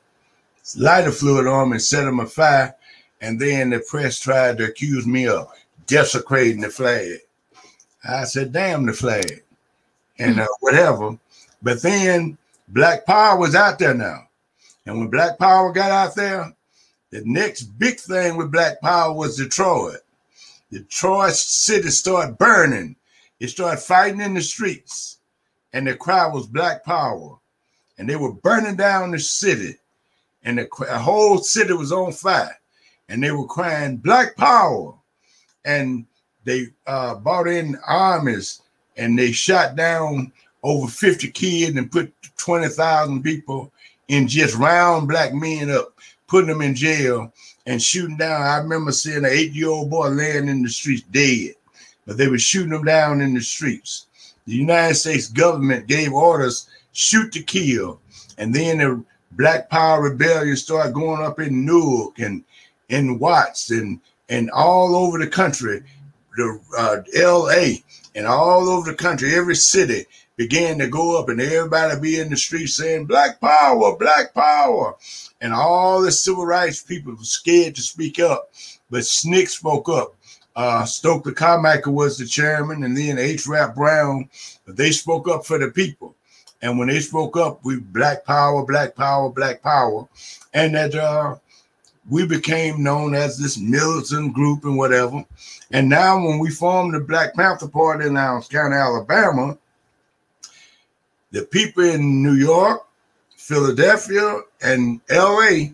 [0.78, 2.76] lighter fluid on them and set them afire.
[3.22, 5.48] And then the press tried to accuse me of
[5.88, 7.20] desecrating the flag.
[8.08, 9.44] I said, damn the flag.
[10.20, 11.18] And uh, whatever.
[11.62, 12.38] But then
[12.68, 14.28] Black Power was out there now.
[14.86, 16.54] And when Black Power got out there,
[17.10, 20.02] the next big thing with Black Power was Detroit.
[20.72, 22.96] Detroit city started burning.
[23.40, 25.20] It started fighting in the streets.
[25.74, 27.38] And the cry was Black Power.
[27.98, 29.76] And they were burning down the city.
[30.44, 32.58] And the, the whole city was on fire.
[33.10, 34.94] And they were crying Black Power.
[35.66, 36.06] And
[36.44, 38.62] they uh, brought in armies
[38.96, 40.32] and they shot down
[40.64, 43.72] over 50 kids and put 20,000 people
[44.08, 45.94] in just round black men up,
[46.28, 47.32] putting them in jail
[47.66, 48.42] and shooting down.
[48.42, 51.56] I remember seeing an eight year old boy laying in the streets dead,
[52.06, 54.08] but they were shooting them down in the streets.
[54.46, 58.00] The United States government gave orders shoot to kill.
[58.38, 59.04] And then the
[59.34, 62.44] Black Power Rebellion started going up in Newark and
[62.90, 64.00] in Watts and,
[64.30, 65.84] and all over the country,
[66.38, 67.80] the uh, LA
[68.16, 70.06] and all over the country, every city
[70.38, 74.96] began to go up and everybody be in the street saying black power, black power.
[75.42, 78.50] And all the civil rights people were scared to speak up.
[78.90, 80.16] But SNCC spoke up.
[80.56, 83.46] Uh, Stokely Carmichael was the chairman, and then H.
[83.46, 84.28] Rap Brown.
[84.66, 86.16] They spoke up for the people.
[86.62, 90.08] And when they spoke up, we black power, black power, black power.
[90.54, 91.36] And that uh,
[92.10, 95.24] we became known as this militant group and whatever.
[95.72, 99.58] And now when we formed the Black Panther Party in Lowndes County, Alabama,
[101.32, 102.86] the people in New York,
[103.36, 105.70] Philadelphia, and LA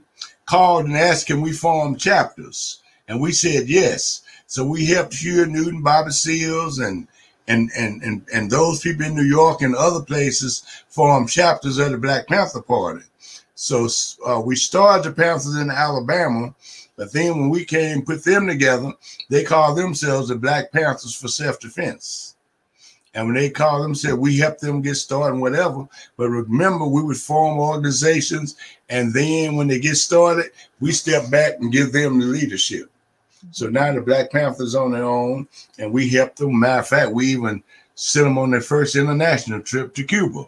[0.45, 2.81] called and asked, can we form chapters?
[3.07, 4.21] And we said yes.
[4.47, 7.07] So we helped Huey Newton, Bobby Seals, and
[7.47, 11.91] and and and and those people in New York and other places form chapters of
[11.91, 13.03] the Black Panther Party.
[13.55, 13.87] So
[14.25, 16.53] uh, we started the Panthers in Alabama,
[16.95, 18.93] but then when we came put them together,
[19.29, 22.32] they called themselves the Black Panthers for Self Defense.
[23.13, 25.87] And when they called them, said we helped them get started and whatever.
[26.17, 28.55] But remember, we would form organizations,
[28.89, 32.89] and then when they get started, we step back and give them the leadership.
[33.51, 35.47] So now the Black Panthers on their own,
[35.77, 36.59] and we helped them.
[36.59, 37.61] Matter of fact, we even
[37.95, 40.45] sent them on their first international trip to Cuba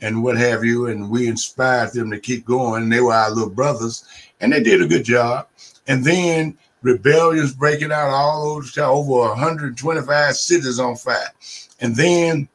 [0.00, 0.86] and what have you.
[0.86, 2.84] And we inspired them to keep going.
[2.84, 4.04] And they were our little brothers,
[4.40, 5.46] and they did a good job.
[5.86, 11.32] And then rebellions breaking out all over, town, over 125 cities on fire.
[11.80, 12.48] And then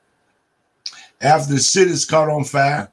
[1.21, 2.91] after the cities caught on fire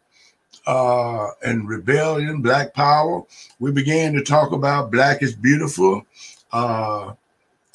[0.67, 3.23] uh, and rebellion, black power,
[3.59, 6.07] we began to talk about black is beautiful
[6.53, 7.13] uh,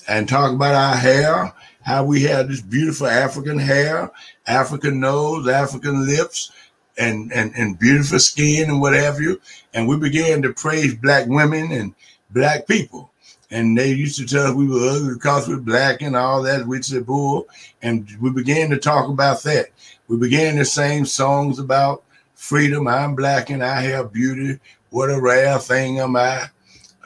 [0.08, 1.54] and talk about our hair,
[1.84, 4.12] how we had this beautiful African hair,
[4.48, 6.52] African nose, African lips,
[6.98, 9.40] and, and, and beautiful skin and what have you.
[9.74, 11.94] And we began to praise black women and
[12.32, 13.10] black people
[13.52, 16.68] and they used to tell us we were ugly because we're black and all that,
[16.68, 17.48] which is bull.
[17.82, 19.68] And we began to talk about that.
[20.08, 22.04] We began to sing songs about
[22.36, 22.88] freedom.
[22.88, 24.60] I'm black and I have beauty.
[24.92, 26.46] What a rare thing am I.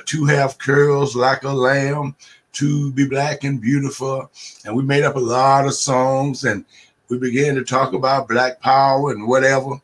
[0.06, 2.16] To have curls like a lamb,
[2.54, 4.30] to be black and beautiful.
[4.66, 6.66] And we made up a lot of songs and
[7.08, 9.82] we began to talk about black power and whatever.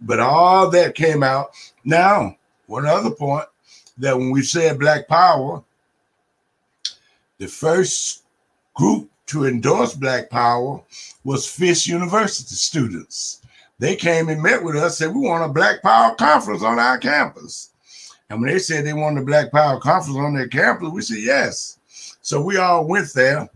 [0.00, 1.50] But all that came out.
[1.84, 2.36] Now,
[2.66, 3.46] one other point
[3.98, 5.62] that when we said black power,
[7.42, 8.22] the first
[8.74, 10.80] group to endorse Black Power
[11.24, 13.40] was Fisk University students.
[13.80, 16.78] They came and met with us, and said, We want a Black Power conference on
[16.78, 17.70] our campus.
[18.30, 21.18] And when they said they wanted a Black Power conference on their campus, we said
[21.18, 21.78] yes.
[22.22, 23.48] So we all went there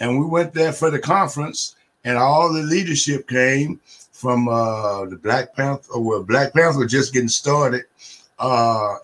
[0.00, 3.78] and we went there for the conference, and all the leadership came
[4.10, 7.84] from uh, the Black Panther, well, Black Panther was just getting started.
[8.40, 8.96] Uh,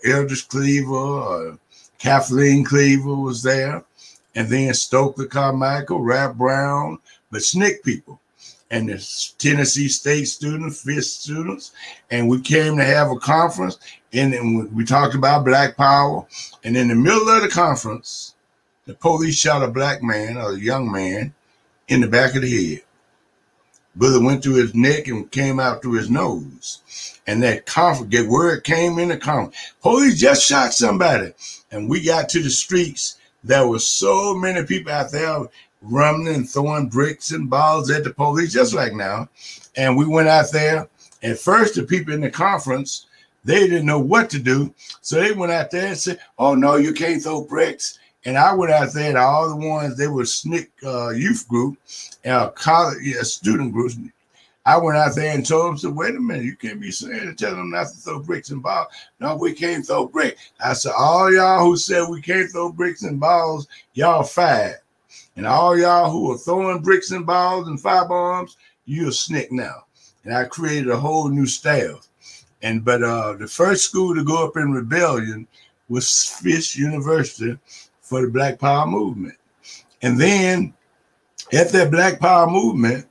[0.48, 1.56] Cleaver, uh,
[1.98, 3.84] Kathleen Cleaver was there
[4.34, 6.98] and then Stokely Carmichael, Rap Brown,
[7.30, 8.20] the SNCC people
[8.70, 11.72] and the Tennessee State students, Fisk students,
[12.10, 13.78] and we came to have a conference.
[14.12, 16.26] And then we talked about Black Power.
[16.64, 18.34] And in the middle of the conference,
[18.86, 21.34] the police shot a black man, a young man,
[21.88, 22.82] in the back of the head.
[23.96, 27.20] Bullet went through his neck and came out through his nose.
[27.26, 29.56] And that conference, get word came in the conference.
[29.82, 31.32] Police just shot somebody.
[31.70, 35.44] And we got to the streets there were so many people out there
[35.82, 39.28] rumbling and throwing bricks and balls at the police, just like now.
[39.76, 40.88] And we went out there.
[41.22, 43.06] At first, the people in the conference,
[43.44, 44.74] they didn't know what to do.
[45.02, 47.98] So they went out there and said, Oh, no, you can't throw bricks.
[48.26, 51.76] And I went out there, and all the ones, they were SNCC uh, youth group,
[52.24, 53.98] uh, college, yeah, student groups,
[54.66, 57.26] I went out there and told them, said, wait a minute, you can't be saying
[57.26, 58.88] to tell them not to throw bricks and balls.
[59.20, 60.40] No, we can't throw bricks.
[60.58, 64.78] I said, all y'all who said we can't throw bricks and balls, y'all fired.
[65.36, 68.56] And all y'all who are throwing bricks and balls and fire bombs,
[68.86, 69.84] you're a SNCC now.
[70.24, 72.08] and I created a whole new staff.
[72.62, 75.46] And but uh, the first school to go up in rebellion
[75.88, 77.58] was Fisk University
[78.00, 79.36] for the Black Power movement.
[80.00, 80.72] And then
[81.52, 83.06] at that Black Power movement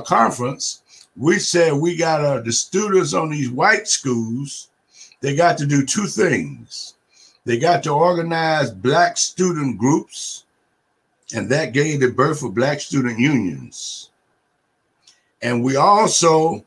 [0.00, 0.82] conference,
[1.16, 4.68] we said we got uh, the students on these white schools,
[5.20, 6.94] they got to do two things.
[7.44, 10.44] They got to organize black student groups,
[11.34, 14.10] and that gave the birth of black student unions.
[15.42, 16.64] And we also,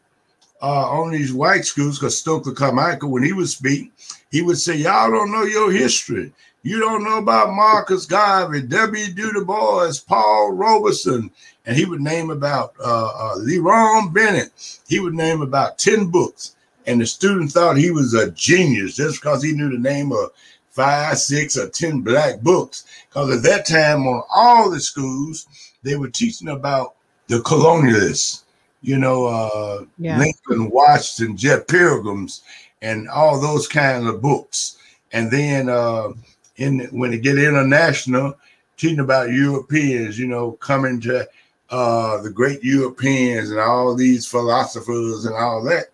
[0.62, 3.92] uh, on these white schools, because Stokely Carmichael, when he would speak,
[4.32, 6.34] he would say, Y'all don't know your history.
[6.62, 9.14] You don't know about Marcus Garvey, W.
[9.14, 11.30] Du Bois, Paul Robeson,
[11.66, 14.80] and he would name about uh, uh, Lerone Bennett.
[14.88, 16.56] He would name about 10 books.
[16.86, 20.30] And the student thought he was a genius just because he knew the name of
[20.70, 22.86] five, six, or 10 black books.
[23.10, 25.48] Because at that time, on all the schools,
[25.82, 26.96] they were teaching about
[27.28, 28.44] the colonialists,
[28.82, 30.20] you know, uh, yeah.
[30.20, 32.44] Lincoln, Washington, Jet Pilgrims,
[32.84, 34.78] and all those kinds of books.
[35.12, 36.10] And then uh,
[36.58, 38.38] in when they get international,
[38.78, 41.28] teaching about Europeans, you know, coming to
[41.70, 45.86] uh, the great Europeans and all these philosophers and all that,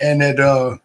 [0.00, 0.76] and that uh,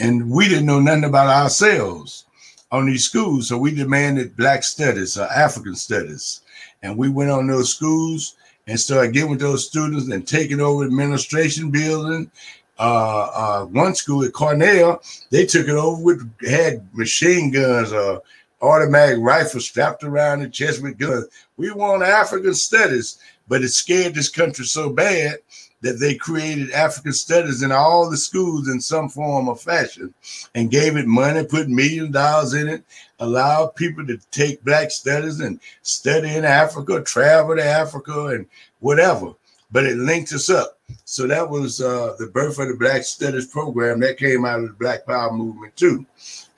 [0.00, 2.26] and we didn't know nothing about ourselves
[2.72, 6.40] on these schools, so we demanded Black studies or African studies,
[6.82, 8.34] and we went on those schools
[8.66, 12.30] and started getting with those students and taking over administration building.
[12.78, 15.00] Uh, uh, one school at Cornell,
[15.30, 18.18] they took it over with had machine guns, uh,
[18.64, 21.26] automatic rifle strapped around the chest with guns.
[21.56, 25.38] We want African studies, but it scared this country so bad
[25.82, 30.14] that they created African studies in all the schools in some form or fashion
[30.54, 32.82] and gave it money, put million dollars in it,
[33.20, 38.46] allowed people to take black studies and study in Africa, travel to Africa and
[38.80, 39.34] whatever.
[39.70, 40.78] But it linked us up.
[41.04, 44.68] So that was uh, the birth of the Black Studies program that came out of
[44.68, 46.06] the Black Power movement too.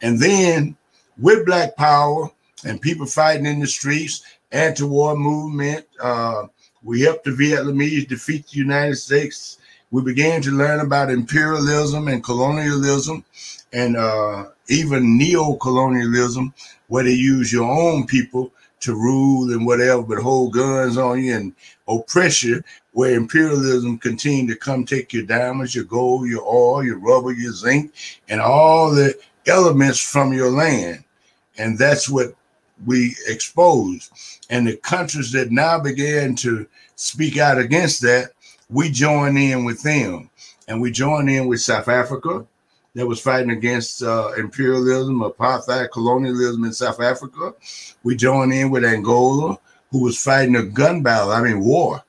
[0.03, 0.77] And then
[1.19, 2.31] with Black Power
[2.65, 5.87] and people fighting in the streets, anti-war movement.
[6.01, 6.47] Uh,
[6.83, 9.59] we helped the Vietnamese defeat the United States.
[9.91, 13.25] We began to learn about imperialism and colonialism
[13.73, 16.55] and uh, even neo-colonialism,
[16.89, 21.35] where they use your own people to rule and whatever, but hold guns on you
[21.35, 21.55] and
[21.89, 22.63] oppress you,
[22.93, 27.53] where imperialism continued to come take your diamonds, your gold, your oil, your rubber, your
[27.53, 27.93] zinc,
[28.29, 29.15] and all the
[29.47, 31.03] elements from your land.
[31.59, 32.35] And that's what
[32.85, 34.11] we exposed.
[34.51, 38.33] And the countries that now began to speak out against that,
[38.69, 40.31] we join in with them.
[40.69, 42.45] And we join in with South Africa
[42.95, 47.55] that was fighting against uh, imperialism, apartheid, colonialism in South Africa.
[48.03, 49.59] We join in with Angola,
[49.91, 52.03] who was fighting a gun battle, I mean, war,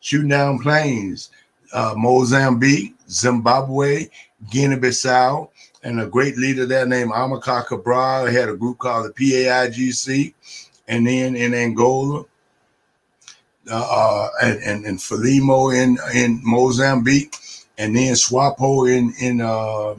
[0.00, 1.30] shooting down planes.
[1.72, 4.06] Uh, Mozambique, Zimbabwe,
[4.50, 5.50] Guinea Bissau,
[5.84, 10.34] and a great leader there named Amilcar Cabral had a group called the PAIGC.
[10.88, 12.24] And then in Angola,
[13.70, 17.36] uh, uh, and, and, and Frelimo in, in Mozambique,
[17.78, 19.94] and then SWAPO in, in uh,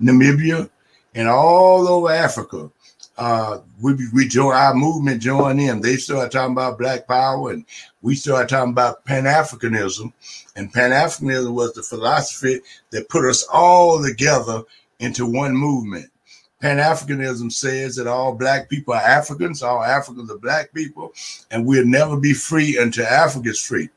[0.00, 0.68] Namibia,
[1.14, 2.70] and all over Africa.
[3.16, 5.80] Uh, we we join our movement, join them.
[5.80, 7.64] They started talking about Black Power, and
[8.02, 10.12] we started talking about Pan Africanism.
[10.56, 14.64] And Pan Africanism was the philosophy that put us all together
[15.04, 16.10] into one movement.
[16.60, 21.12] Pan Africanism says that all black people are Africans, all Africans are black people,
[21.50, 23.90] and we'll never be free until Africa is free.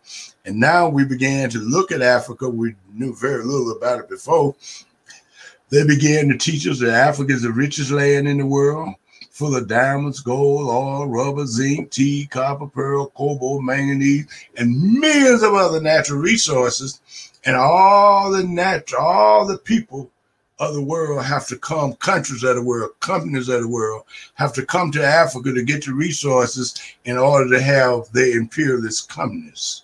[0.44, 2.50] And now we began to look at Africa.
[2.50, 4.54] We knew very little about it before.
[5.70, 8.96] They began to teach us that Africa is the richest land in the world,
[9.32, 14.28] full of diamonds, gold, oil, rubber, zinc, tea, copper, pearl, cobalt, manganese,
[14.58, 17.02] and millions of other natural resources.
[17.46, 20.12] And all the natural, all the people
[20.60, 24.04] of the world have to come, countries of the world, companies of the world
[24.36, 26.76] have to come to Africa to get the resources
[27.06, 29.84] in order to have their imperialist companies.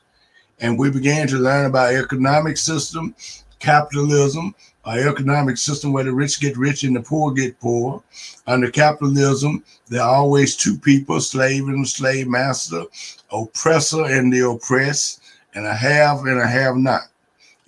[0.59, 3.13] And we began to learn about economic system,
[3.59, 4.55] capitalism,
[4.85, 8.03] our economic system where the rich get rich and the poor get poor.
[8.47, 12.83] Under capitalism, there are always two people, slave and slave master,
[13.31, 15.21] oppressor and the oppressed,
[15.53, 17.03] and a have and a have not.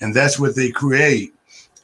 [0.02, 1.35] And that's what they create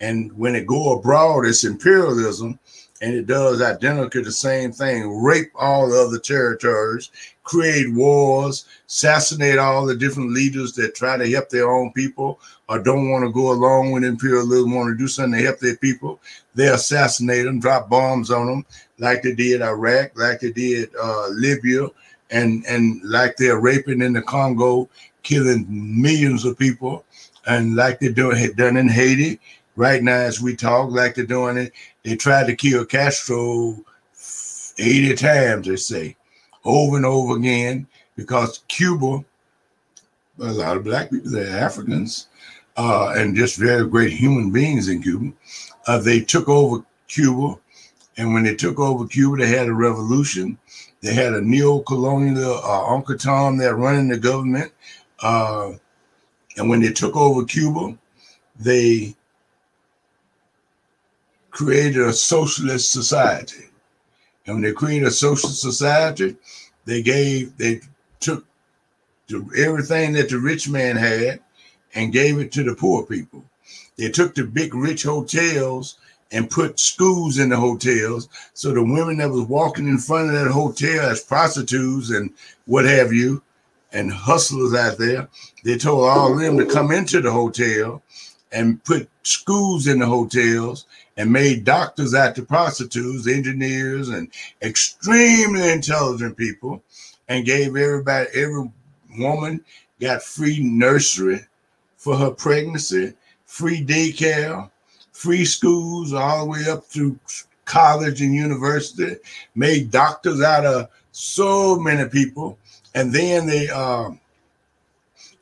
[0.02, 2.60] and when it go abroad, it's imperialism,
[3.02, 7.12] and it does identically the same thing: rape all the other territories,
[7.44, 12.80] create wars, assassinate all the different leaders that try to help their own people or
[12.80, 16.20] don't want to go along with imperialism, want to do something to help their people.
[16.56, 18.66] They assassinate them, drop bombs on them,
[18.98, 21.88] like they did Iraq, like they did uh, Libya,
[22.32, 24.90] and and like they're raping in the Congo,
[25.22, 27.06] killing millions of people
[27.48, 29.40] and like doing had done in Haiti
[29.82, 31.74] right now as we talk, like they're doing it.
[32.04, 33.84] They tried to kill Castro
[34.78, 36.16] 80 times, they say,
[36.64, 39.26] over and over again, because Cuba,
[40.40, 42.28] a lot of black people, they're Africans,
[42.78, 45.34] uh, and just very great human beings in Cuba.
[45.88, 47.60] Uh, they took over Cuba,
[48.18, 50.60] and when they took over Cuba, they had a revolution.
[51.02, 54.72] They had a neo-colonial uh, Uncle Tom there running the government.
[55.22, 55.72] Uh,
[56.58, 57.98] and when they took over Cuba,
[58.60, 59.16] they
[61.52, 63.66] created a socialist society.
[64.46, 66.36] And when they created a socialist society,
[66.86, 67.82] they gave, they
[68.20, 68.46] took
[69.58, 71.40] everything that the rich man had
[71.94, 73.44] and gave it to the poor people.
[73.98, 75.98] They took the big rich hotels
[76.32, 78.30] and put schools in the hotels.
[78.54, 82.32] So the women that was walking in front of that hotel as prostitutes and
[82.66, 83.44] what have you,
[83.94, 85.28] and hustlers out there,
[85.64, 88.02] they told all of them to come into the hotel
[88.52, 90.86] and put schools in the hotels
[91.22, 94.28] and made doctors out to prostitutes, engineers, and
[94.64, 96.82] extremely intelligent people,
[97.30, 98.68] and gave everybody, every
[99.20, 99.64] woman
[100.00, 101.40] got free nursery
[101.96, 103.14] for her pregnancy,
[103.46, 104.68] free daycare,
[105.12, 107.20] free schools all the way up to
[107.66, 109.16] college and university,
[109.54, 112.58] made doctors out of so many people.
[112.96, 114.10] And then they uh,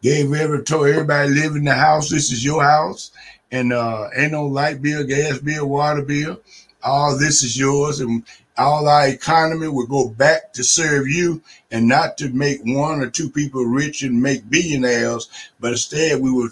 [0.01, 2.09] gave every told everybody live in the house.
[2.09, 3.11] This is your house,
[3.51, 6.39] and uh, ain't no light bill, gas bill, water bill.
[6.83, 8.23] All this is yours, and
[8.57, 13.09] all our economy will go back to serve you, and not to make one or
[13.09, 16.49] two people rich and make billionaires, but instead we will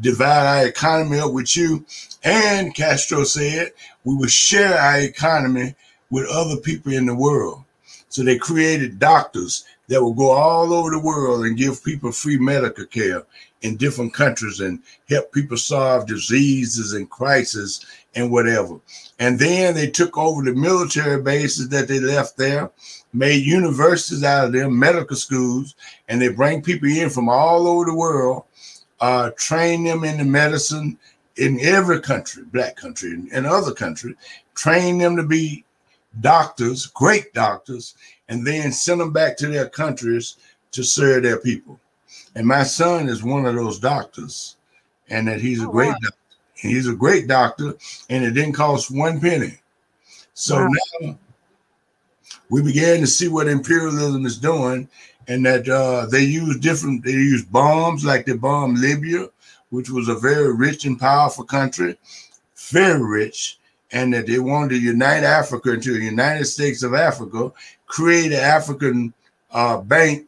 [0.00, 1.84] divide our economy up with you.
[2.24, 3.72] And Castro said
[4.04, 5.74] we would share our economy
[6.10, 7.64] with other people in the world.
[8.08, 12.36] So they created doctors that will go all over the world and give people free
[12.36, 13.24] medical care
[13.62, 17.84] in different countries and help people solve diseases and crises
[18.14, 18.78] and whatever.
[19.18, 22.70] And then they took over the military bases that they left there,
[23.12, 25.74] made universities out of them, medical schools,
[26.08, 28.44] and they bring people in from all over the world
[29.02, 30.96] uh, train them in the medicine
[31.36, 34.14] in every country, black country and, and other country,
[34.54, 35.64] train them to be
[36.20, 37.94] doctors, great doctors,
[38.28, 40.36] and then send them back to their countries
[40.70, 41.80] to serve their people.
[42.34, 44.56] And my son is one of those doctors,
[45.08, 45.98] and that he's a oh, great wow.
[46.02, 46.18] doctor.
[46.54, 47.74] He's a great doctor,
[48.08, 49.58] and it didn't cost one penny.
[50.34, 50.70] So wow.
[51.00, 51.18] now
[52.48, 54.88] we began to see what imperialism is doing
[55.28, 59.28] and that uh, they use different, they use bombs like they bombed Libya,
[59.70, 61.96] which was a very rich and powerful country,
[62.56, 63.58] very rich,
[63.92, 67.52] and that they wanted to unite Africa into the United States of Africa,
[67.86, 69.14] create an African
[69.52, 70.26] uh, bank,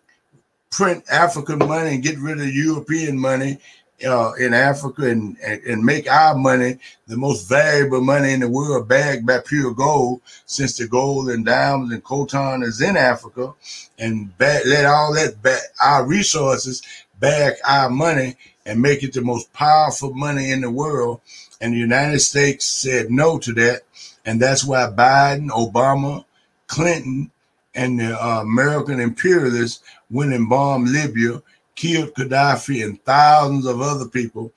[0.75, 3.59] print African money, and get rid of European money,
[4.05, 8.89] uh, in Africa and, and, make our money the most valuable money in the world,
[8.89, 13.55] bagged by pure gold, since the gold and diamonds and coltan is in Africa,
[13.99, 16.83] and let all that back our resources
[17.21, 18.37] back our money
[18.67, 21.21] and make it the most powerful money in the world.
[21.61, 23.83] And the United States said no to that,
[24.25, 26.25] and that's why Biden, Obama,
[26.67, 27.31] Clinton,
[27.75, 31.43] and the uh, American imperialists went and bombed Libya
[31.75, 34.53] killed Gaddafi and thousands of other people,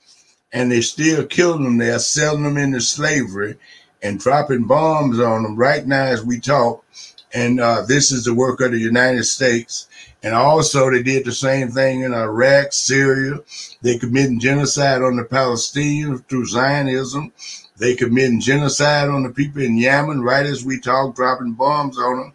[0.52, 3.56] and they still killing them there, selling them into slavery
[4.02, 6.84] and dropping bombs on them right now as we talk.
[7.34, 9.88] And uh, this is the work of the United States.
[10.22, 13.40] And also, they did the same thing in Iraq, Syria.
[13.82, 17.32] They committed genocide on the Palestinians through Zionism.
[17.78, 22.18] They committing genocide on the people in Yemen, right as we talk, dropping bombs on
[22.18, 22.32] them.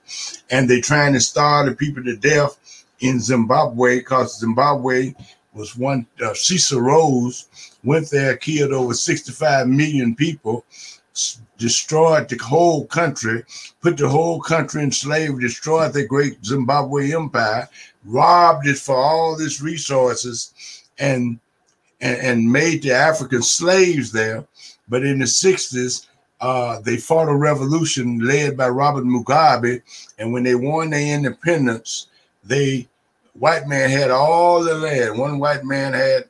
[0.50, 2.58] And they trying to starve the people to death
[3.00, 5.14] in Zimbabwe because Zimbabwe
[5.54, 6.08] was one.
[6.24, 10.66] Uh, Cecil Rhodes went there, killed over 65 million people,
[11.58, 13.44] destroyed the whole country,
[13.82, 17.68] put the whole country in slavery, destroyed the great Zimbabwe empire,
[18.06, 20.54] robbed it for all its resources,
[20.98, 21.40] and
[22.02, 24.46] and, and made the African slaves there.
[24.88, 26.08] But in the 60s,
[26.42, 29.82] uh, they fought a revolution led by Robert Mugabe,
[30.20, 32.08] and when they won their independence,
[32.44, 32.88] they
[33.34, 35.18] white man had all the land.
[35.18, 36.26] One white man had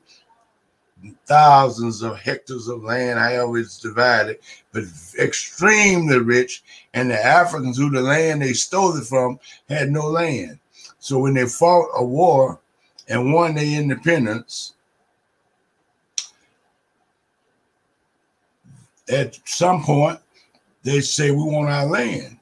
[1.26, 4.38] thousands of hectares of land, however it's divided,
[4.72, 4.84] but
[5.20, 6.64] extremely rich.
[6.94, 10.60] And the Africans who the land they stole it from had no land.
[11.00, 12.60] So when they fought a war
[13.10, 14.76] and won their independence,
[19.10, 20.20] at some point
[20.84, 22.38] they say we want our land.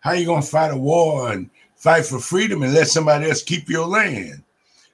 [0.00, 3.68] How you gonna fight a war and fight for freedom and let somebody else keep
[3.68, 4.42] your land.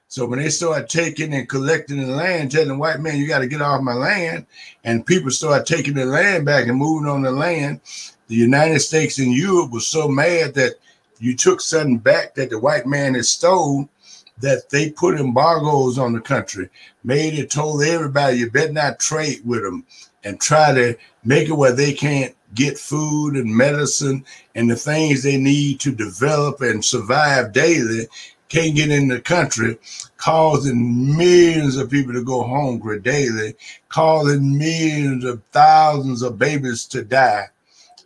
[0.07, 3.39] So when they started taking and collecting the land, telling the white man, you got
[3.39, 4.45] to get off my land,
[4.83, 7.81] and people started taking the land back and moving on the land,
[8.27, 10.73] the United States and Europe was so mad that
[11.17, 13.89] you took something back that the white man had stole
[14.39, 16.69] that they put embargoes on the country,
[17.03, 19.83] made it told everybody you better not trade with them
[20.23, 24.23] and try to make it where they can't get food and medicine
[24.55, 28.07] and the things they need to develop and survive daily
[28.53, 29.79] can't get in the country,
[30.17, 33.55] causing millions of people to go hungry daily,
[33.89, 37.47] causing millions of thousands of babies to die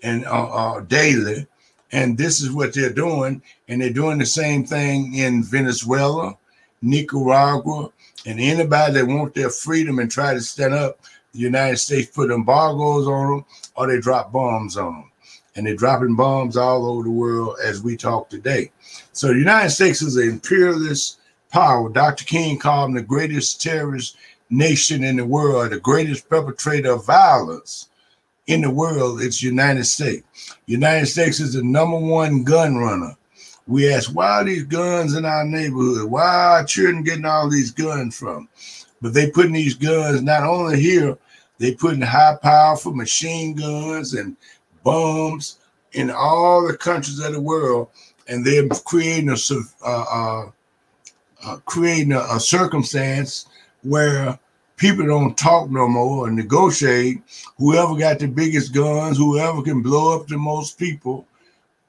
[0.03, 1.45] and uh, uh, daily.
[1.91, 3.41] And this is what they're doing.
[3.67, 6.37] And they're doing the same thing in Venezuela,
[6.81, 7.91] Nicaragua,
[8.25, 10.99] and anybody that want their freedom and try to stand up,
[11.37, 13.45] the United States put embargoes on them
[13.75, 15.11] or they drop bombs on them.
[15.55, 18.71] And they're dropping bombs all over the world as we talk today.
[19.13, 21.19] So the United States is an imperialist
[21.51, 21.89] power.
[21.89, 22.25] Dr.
[22.25, 24.17] King called them the greatest terrorist
[24.49, 27.89] nation in the world, the greatest perpetrator of violence
[28.47, 29.21] in the world.
[29.21, 30.55] It's United States.
[30.65, 33.15] United States is the number one gun runner.
[33.67, 36.09] We ask, why are these guns in our neighborhood?
[36.09, 38.47] Why are children getting all these guns from?
[39.01, 41.17] But they putting these guns not only here,
[41.59, 44.37] they putting high powerful machine guns and
[44.83, 45.57] bombs
[45.93, 47.89] in all the countries of the world
[48.27, 49.37] and they're creating a
[49.85, 50.49] uh, uh,
[51.43, 53.47] uh, creating a, a, circumstance
[53.83, 54.37] where
[54.75, 57.21] people don't talk no more and negotiate.
[57.57, 61.25] Whoever got the biggest guns, whoever can blow up the most people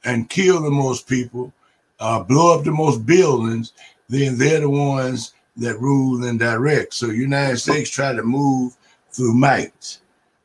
[0.04, 1.52] and kill the most people,
[1.98, 3.72] uh, blow up the most buildings,
[4.08, 6.94] then they're the ones that rule and direct.
[6.94, 8.76] So United States try to move
[9.10, 9.98] through might.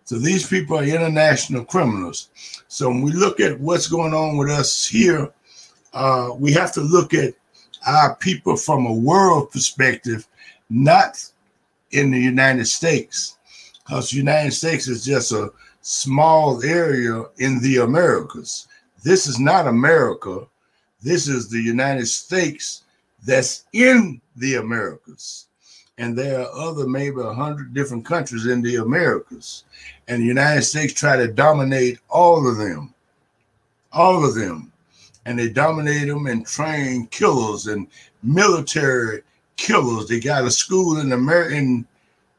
[0.05, 2.29] So these people are international criminals.
[2.67, 5.31] So when we look at what's going on with us here
[5.93, 7.33] uh, we have to look at
[7.85, 10.27] our people from a world perspective,
[10.69, 11.23] not
[11.91, 13.37] in the United States,
[13.83, 18.67] because the United States is just a small area in the Americas.
[19.03, 20.47] This is not America.
[21.01, 22.83] This is the United States
[23.25, 25.42] that's in the Americas.
[25.97, 29.63] And there are other maybe a hundred different countries in the Americas.
[30.07, 32.93] And the United States try to dominate all of them.
[33.91, 34.73] All of them
[35.25, 37.87] and they dominate them and train killers and
[38.21, 39.21] military
[39.55, 40.07] killers.
[40.07, 41.85] They got a school in America in,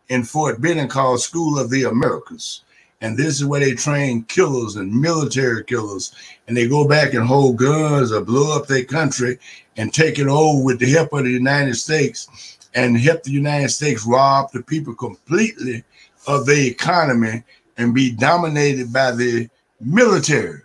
[0.09, 2.63] in Fort Benning called School of the Americas.
[3.01, 6.13] And this is where they train killers and military killers.
[6.49, 9.39] And they go back and hold guns or blow up their country
[9.77, 13.69] and take it over with the help of the United States and help the United
[13.69, 15.85] States rob the people completely
[16.27, 17.43] of the economy
[17.77, 19.49] and be dominated by the
[19.81, 20.61] military,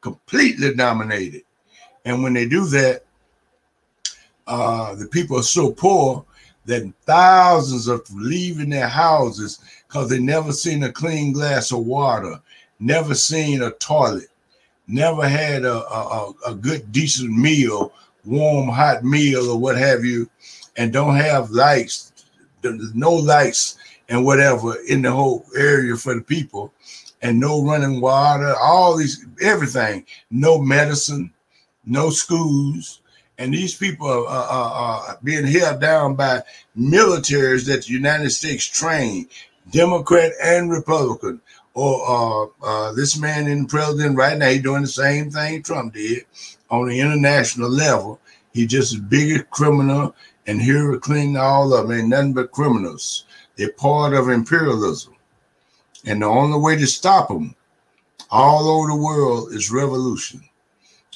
[0.00, 1.42] completely dominated.
[2.04, 3.04] And when they do that,
[4.46, 6.24] uh, the people are so poor
[6.64, 12.40] that thousands are leaving their houses because they never seen a clean glass of water,
[12.80, 14.28] never seen a toilet,
[14.86, 17.92] never had a, a, a good, decent meal,
[18.24, 20.28] warm, hot meal, or what have you,
[20.76, 22.12] and don't have lights,
[22.94, 23.76] no lights
[24.08, 26.72] and whatever in the whole area for the people,
[27.22, 31.32] and no running water, all these, everything, no medicine,
[31.84, 33.00] no schools,
[33.38, 36.42] and these people are, are, are, being held down by
[36.78, 39.28] militaries that the United States trained,
[39.70, 41.40] Democrat and Republican.
[41.74, 45.62] Or uh, uh, this man in the president right now, he's doing the same thing
[45.62, 46.24] Trump did
[46.70, 48.20] on the international level.
[48.52, 50.14] He's just a bigger criminal,
[50.46, 53.24] and Hillary Clinton, all of them ain't nothing but criminals.
[53.56, 55.14] They're part of imperialism.
[56.04, 57.54] And the only way to stop them
[58.30, 60.42] all over the world is revolution.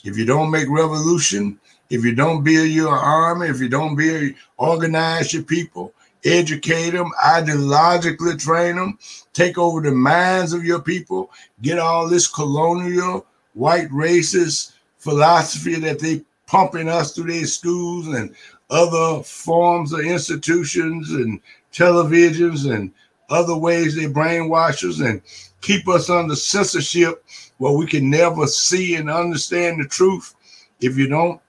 [0.04, 1.58] If you don't make revolution,
[1.90, 5.92] if you don't build your army, if you don't build, organize your people,
[6.24, 8.98] educate them, ideologically train them,
[9.32, 11.30] take over the minds of your people,
[11.62, 18.34] get all this colonial white racist philosophy that they pumping us through their schools and
[18.70, 21.40] other forms of institutions and
[21.72, 22.92] televisions and
[23.28, 25.20] other ways they brainwash us and
[25.60, 27.24] keep us under censorship
[27.58, 30.34] where we can never see and understand the truth.
[30.80, 31.40] If you don't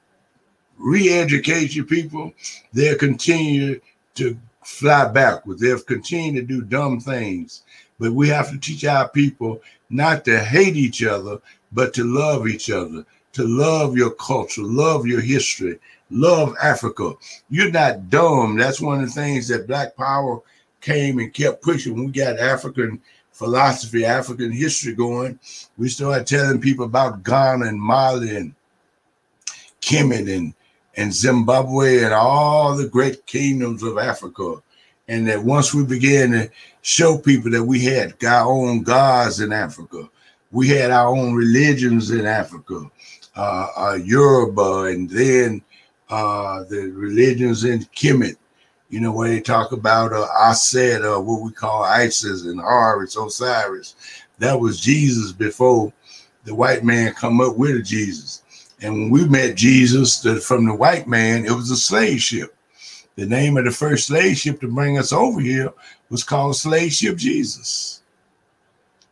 [0.77, 2.33] re-educate your people,
[2.73, 3.79] they'll continue
[4.15, 5.61] to fly backwards.
[5.61, 7.63] They'll continue to do dumb things.
[7.99, 11.39] But we have to teach our people not to hate each other,
[11.71, 17.13] but to love each other, to love your culture, love your history, love Africa.
[17.49, 18.57] You're not dumb.
[18.57, 20.41] That's one of the things that Black Power
[20.81, 21.95] came and kept pushing.
[21.95, 23.01] We got African
[23.37, 25.39] philosophy, African history going,
[25.77, 28.55] we started telling people about Ghana and Mali and
[29.79, 30.53] Kemet and
[30.95, 34.55] and Zimbabwe and all the great kingdoms of Africa.
[35.07, 36.49] And that once we began to
[36.81, 40.09] show people that we had our own gods in Africa,
[40.51, 42.89] we had our own religions in Africa,
[43.35, 45.61] uh, uh, Yoruba, and then
[46.09, 48.37] uh, the religions in Kemet,
[48.89, 53.17] you know, where they talk about uh, Aset, or what we call Isis and Horus,
[53.17, 53.95] Osiris.
[54.39, 55.91] That was Jesus before
[56.43, 58.43] the white man come up with Jesus.
[58.81, 62.55] And when we met Jesus the, from the white man, it was a slave ship.
[63.15, 65.73] The name of the first slave ship to bring us over here
[66.09, 68.03] was called Slave Ship Jesus.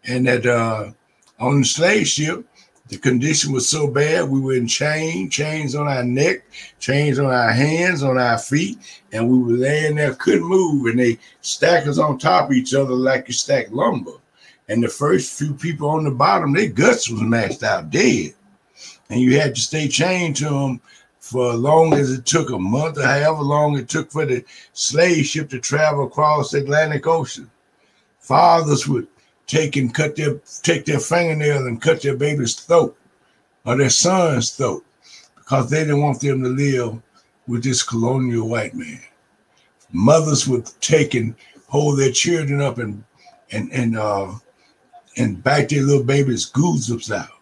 [0.03, 0.91] And that uh,
[1.39, 2.45] on the slave ship,
[2.88, 6.45] the condition was so bad, we were in chains, chains on our neck,
[6.80, 8.78] chains on our hands, on our feet,
[9.12, 12.74] and we were laying there, couldn't move, and they stack us on top of each
[12.74, 14.12] other like you stack lumber.
[14.70, 18.36] And the first few people on the bottom, their guts was mashed out dead
[19.10, 20.82] and you had to stay chained to them
[21.20, 24.44] for as long as it took a month or however long it took for the
[24.74, 27.49] slave ship to travel across the Atlantic Ocean.
[28.20, 29.07] Fathers would
[29.47, 32.97] take and cut their take their fingernails and cut their baby's throat
[33.65, 34.84] or their son's throat
[35.35, 37.01] because they didn't want them to live
[37.47, 39.01] with this colonial white man.
[39.91, 41.35] Mothers would take and
[41.67, 43.03] hold their children up and
[43.51, 44.34] and and uh
[45.17, 47.35] and bite their little babies' goosebumps out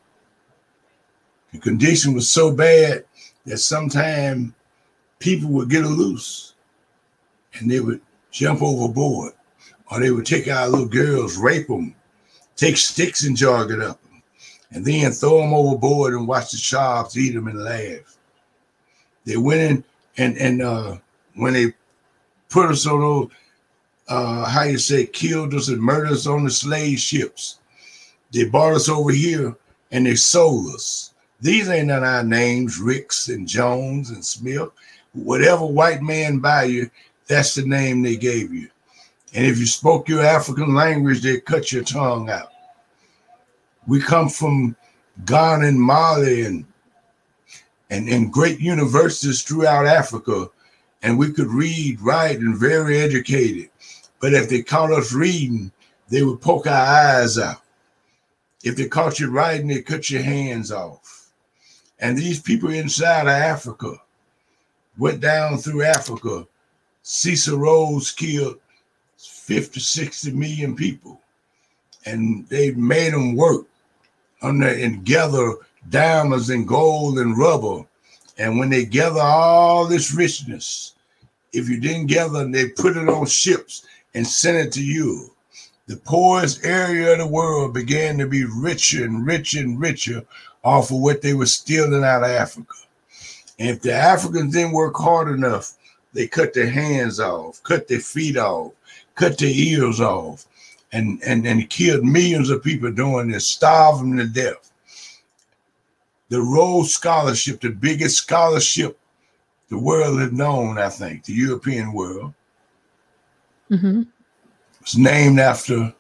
[1.53, 3.05] the condition was so bad
[3.45, 4.51] that sometimes
[5.19, 6.55] people would get loose
[7.53, 8.01] and they would
[8.31, 9.33] jump overboard
[9.91, 11.95] or they would take our little girls, rape them,
[12.55, 13.99] take sticks and jog it up,
[14.71, 18.17] and then throw them overboard and watch the sharks eat them and laugh.
[19.25, 19.83] They went in
[20.17, 20.97] and and uh,
[21.35, 21.73] when they
[22.49, 23.29] put us on those,
[24.07, 27.59] uh, how you say, killed us and murdered us on the slave ships,
[28.31, 29.55] they brought us over here
[29.91, 31.13] and they sold us.
[31.41, 34.69] These ain't none our names, Ricks and Jones and Smith.
[35.13, 36.89] Whatever white man buy you,
[37.27, 38.69] that's the name they gave you.
[39.33, 42.51] And if you spoke your African language, they cut your tongue out.
[43.87, 44.75] We come from
[45.25, 46.65] Ghana and Mali and,
[47.89, 50.49] and, and great universities throughout Africa,
[51.01, 53.69] and we could read, write, and very educated.
[54.19, 55.71] But if they caught us reading,
[56.09, 56.73] they would poke our
[57.21, 57.61] eyes out.
[58.63, 61.31] If they caught you writing, they cut your hands off.
[61.99, 63.95] And these people inside of Africa
[64.97, 66.47] went down through Africa.
[67.01, 68.59] Cecil Rhodes killed
[69.43, 71.19] 50, 60 million people.
[72.05, 73.65] And they made them work
[74.41, 75.55] under and gather
[75.89, 77.85] diamonds and gold and rubber.
[78.37, 80.95] And when they gather all this richness,
[81.51, 85.29] if you didn't gather, they put it on ships and sent it to you.
[85.87, 90.23] The poorest area of the world began to be richer and richer and richer
[90.63, 92.75] off of what they were stealing out of Africa.
[93.59, 95.73] And if the Africans didn't work hard enough,
[96.13, 98.71] they cut their hands off, cut their feet off,
[99.15, 100.45] cut their ears off,
[100.91, 104.71] and, and, and killed millions of people doing this, starving them to death.
[106.29, 108.99] The Rhodes Scholarship, the biggest scholarship
[109.69, 112.33] the world had known, I think, the European world,
[113.71, 114.03] mm-hmm.
[114.81, 115.93] was named after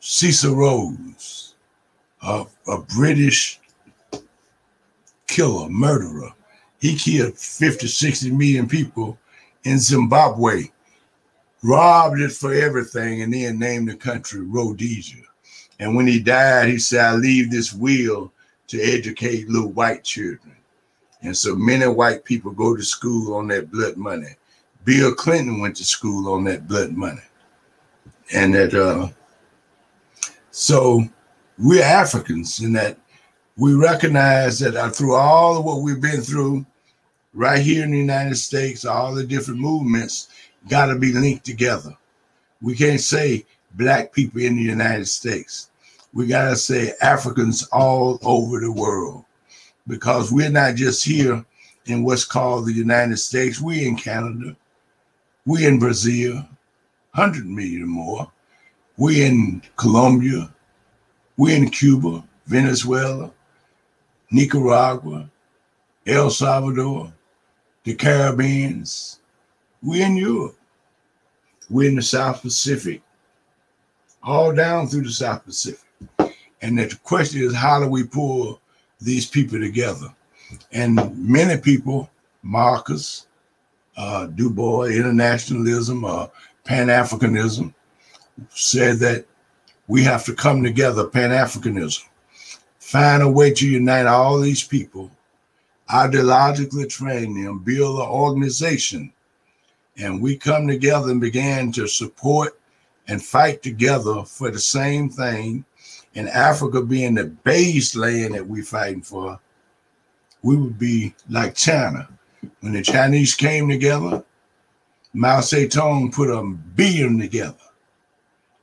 [0.00, 1.54] Cecil Rhodes
[2.22, 3.60] a, a British
[5.26, 6.30] killer, murderer.
[6.78, 9.18] He killed 50, 60 million people
[9.64, 10.64] in Zimbabwe,
[11.64, 15.22] robbed it for everything, and then named the country Rhodesia.
[15.80, 18.32] And when he died, he said, I leave this will
[18.68, 20.54] to educate little white children.
[21.22, 24.36] And so many white people go to school on that blood money.
[24.84, 27.22] Bill Clinton went to school on that blood money.
[28.32, 29.08] And that uh
[30.50, 31.02] so
[31.58, 32.98] we're Africans in that
[33.56, 36.66] we recognize that uh, through all of what we've been through
[37.34, 40.28] right here in the United States, all the different movements
[40.68, 41.96] got to be linked together.
[42.62, 43.44] We can't say
[43.74, 45.70] black people in the United States.
[46.12, 49.24] We got to say Africans all over the world
[49.86, 51.44] because we're not just here
[51.86, 53.60] in what's called the United States.
[53.60, 54.56] We're in Canada.
[55.44, 56.36] We're in Brazil,
[57.14, 58.30] 100 million more.
[58.96, 60.54] We're in Colombia,
[61.36, 63.32] we're in Cuba, Venezuela,
[64.30, 65.28] Nicaragua,
[66.06, 67.12] El Salvador,
[67.84, 69.20] the Caribbeans.
[69.82, 70.56] We're in Europe.
[71.70, 73.02] We're in the South Pacific,
[74.22, 75.80] all down through the South Pacific.
[76.60, 78.60] And the question is, how do we pull
[79.00, 80.08] these people together?
[80.72, 82.10] And many people,
[82.42, 83.26] Marcus,
[83.96, 86.28] uh, Du Bois, internationalism, uh,
[86.64, 87.72] Pan Africanism,
[88.50, 89.26] said that
[89.86, 92.04] we have to come together, Pan Africanism,
[92.78, 95.10] find a way to unite all these people
[95.90, 99.12] ideologically train them, build an organization.
[99.96, 102.58] And we come together and began to support
[103.06, 105.64] and fight together for the same thing.
[106.14, 109.38] And Africa being the base land that we're fighting for,
[110.42, 112.08] we would be like China.
[112.60, 114.24] When the Chinese came together,
[115.12, 117.54] Mao Zedong put a billion together.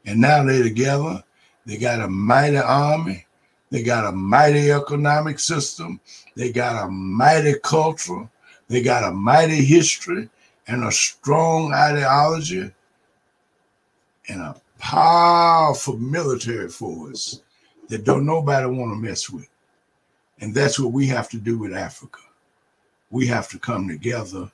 [0.05, 1.23] And now they're together.
[1.65, 3.25] They got a mighty army.
[3.71, 5.99] They got a mighty economic system.
[6.35, 8.29] They got a mighty culture.
[8.67, 10.29] They got a mighty history
[10.67, 12.71] and a strong ideology
[14.27, 17.41] and a powerful military force
[17.87, 19.47] that don't nobody want to mess with.
[20.39, 22.19] And that's what we have to do with Africa.
[23.09, 24.51] We have to come together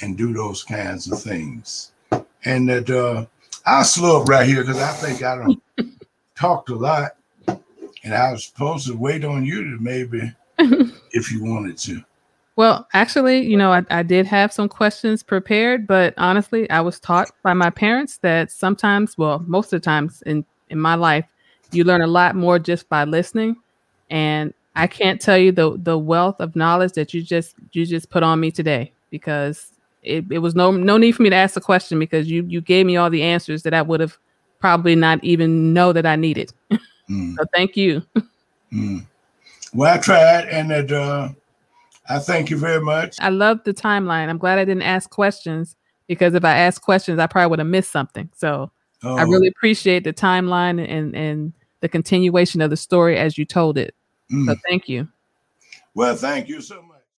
[0.00, 1.92] and do those kinds of things.
[2.44, 3.26] And that uh,
[3.64, 5.62] I'll slow up right here because I think I don't
[6.34, 7.16] talked a lot.
[8.04, 12.02] And I was supposed to wait on you to maybe if you wanted to.
[12.56, 17.00] Well, actually, you know, I, I did have some questions prepared, but honestly, I was
[17.00, 21.24] taught by my parents that sometimes, well, most of the times in, in my life,
[21.70, 23.56] you learn a lot more just by listening.
[24.10, 28.10] And I can't tell you the the wealth of knowledge that you just you just
[28.10, 29.72] put on me today because
[30.02, 32.60] it, it was no no need for me to ask the question because you you
[32.60, 34.16] gave me all the answers that I would have
[34.60, 36.52] probably not even know that I needed.
[37.12, 37.36] Mm.
[37.36, 38.02] so thank you.
[38.72, 39.04] Mm.
[39.74, 41.28] Well, I tried, and that uh,
[42.08, 43.16] I thank you very much.
[43.20, 44.30] I love the timeline.
[44.30, 45.76] I'm glad I didn't ask questions
[46.06, 48.30] because if I asked questions, I probably would have missed something.
[48.34, 48.70] So
[49.02, 49.16] oh.
[49.16, 53.76] I really appreciate the timeline and and the continuation of the story as you told
[53.76, 53.94] it.
[54.32, 54.46] Mm.
[54.46, 55.08] So thank you.
[55.94, 56.91] Well, thank you so much.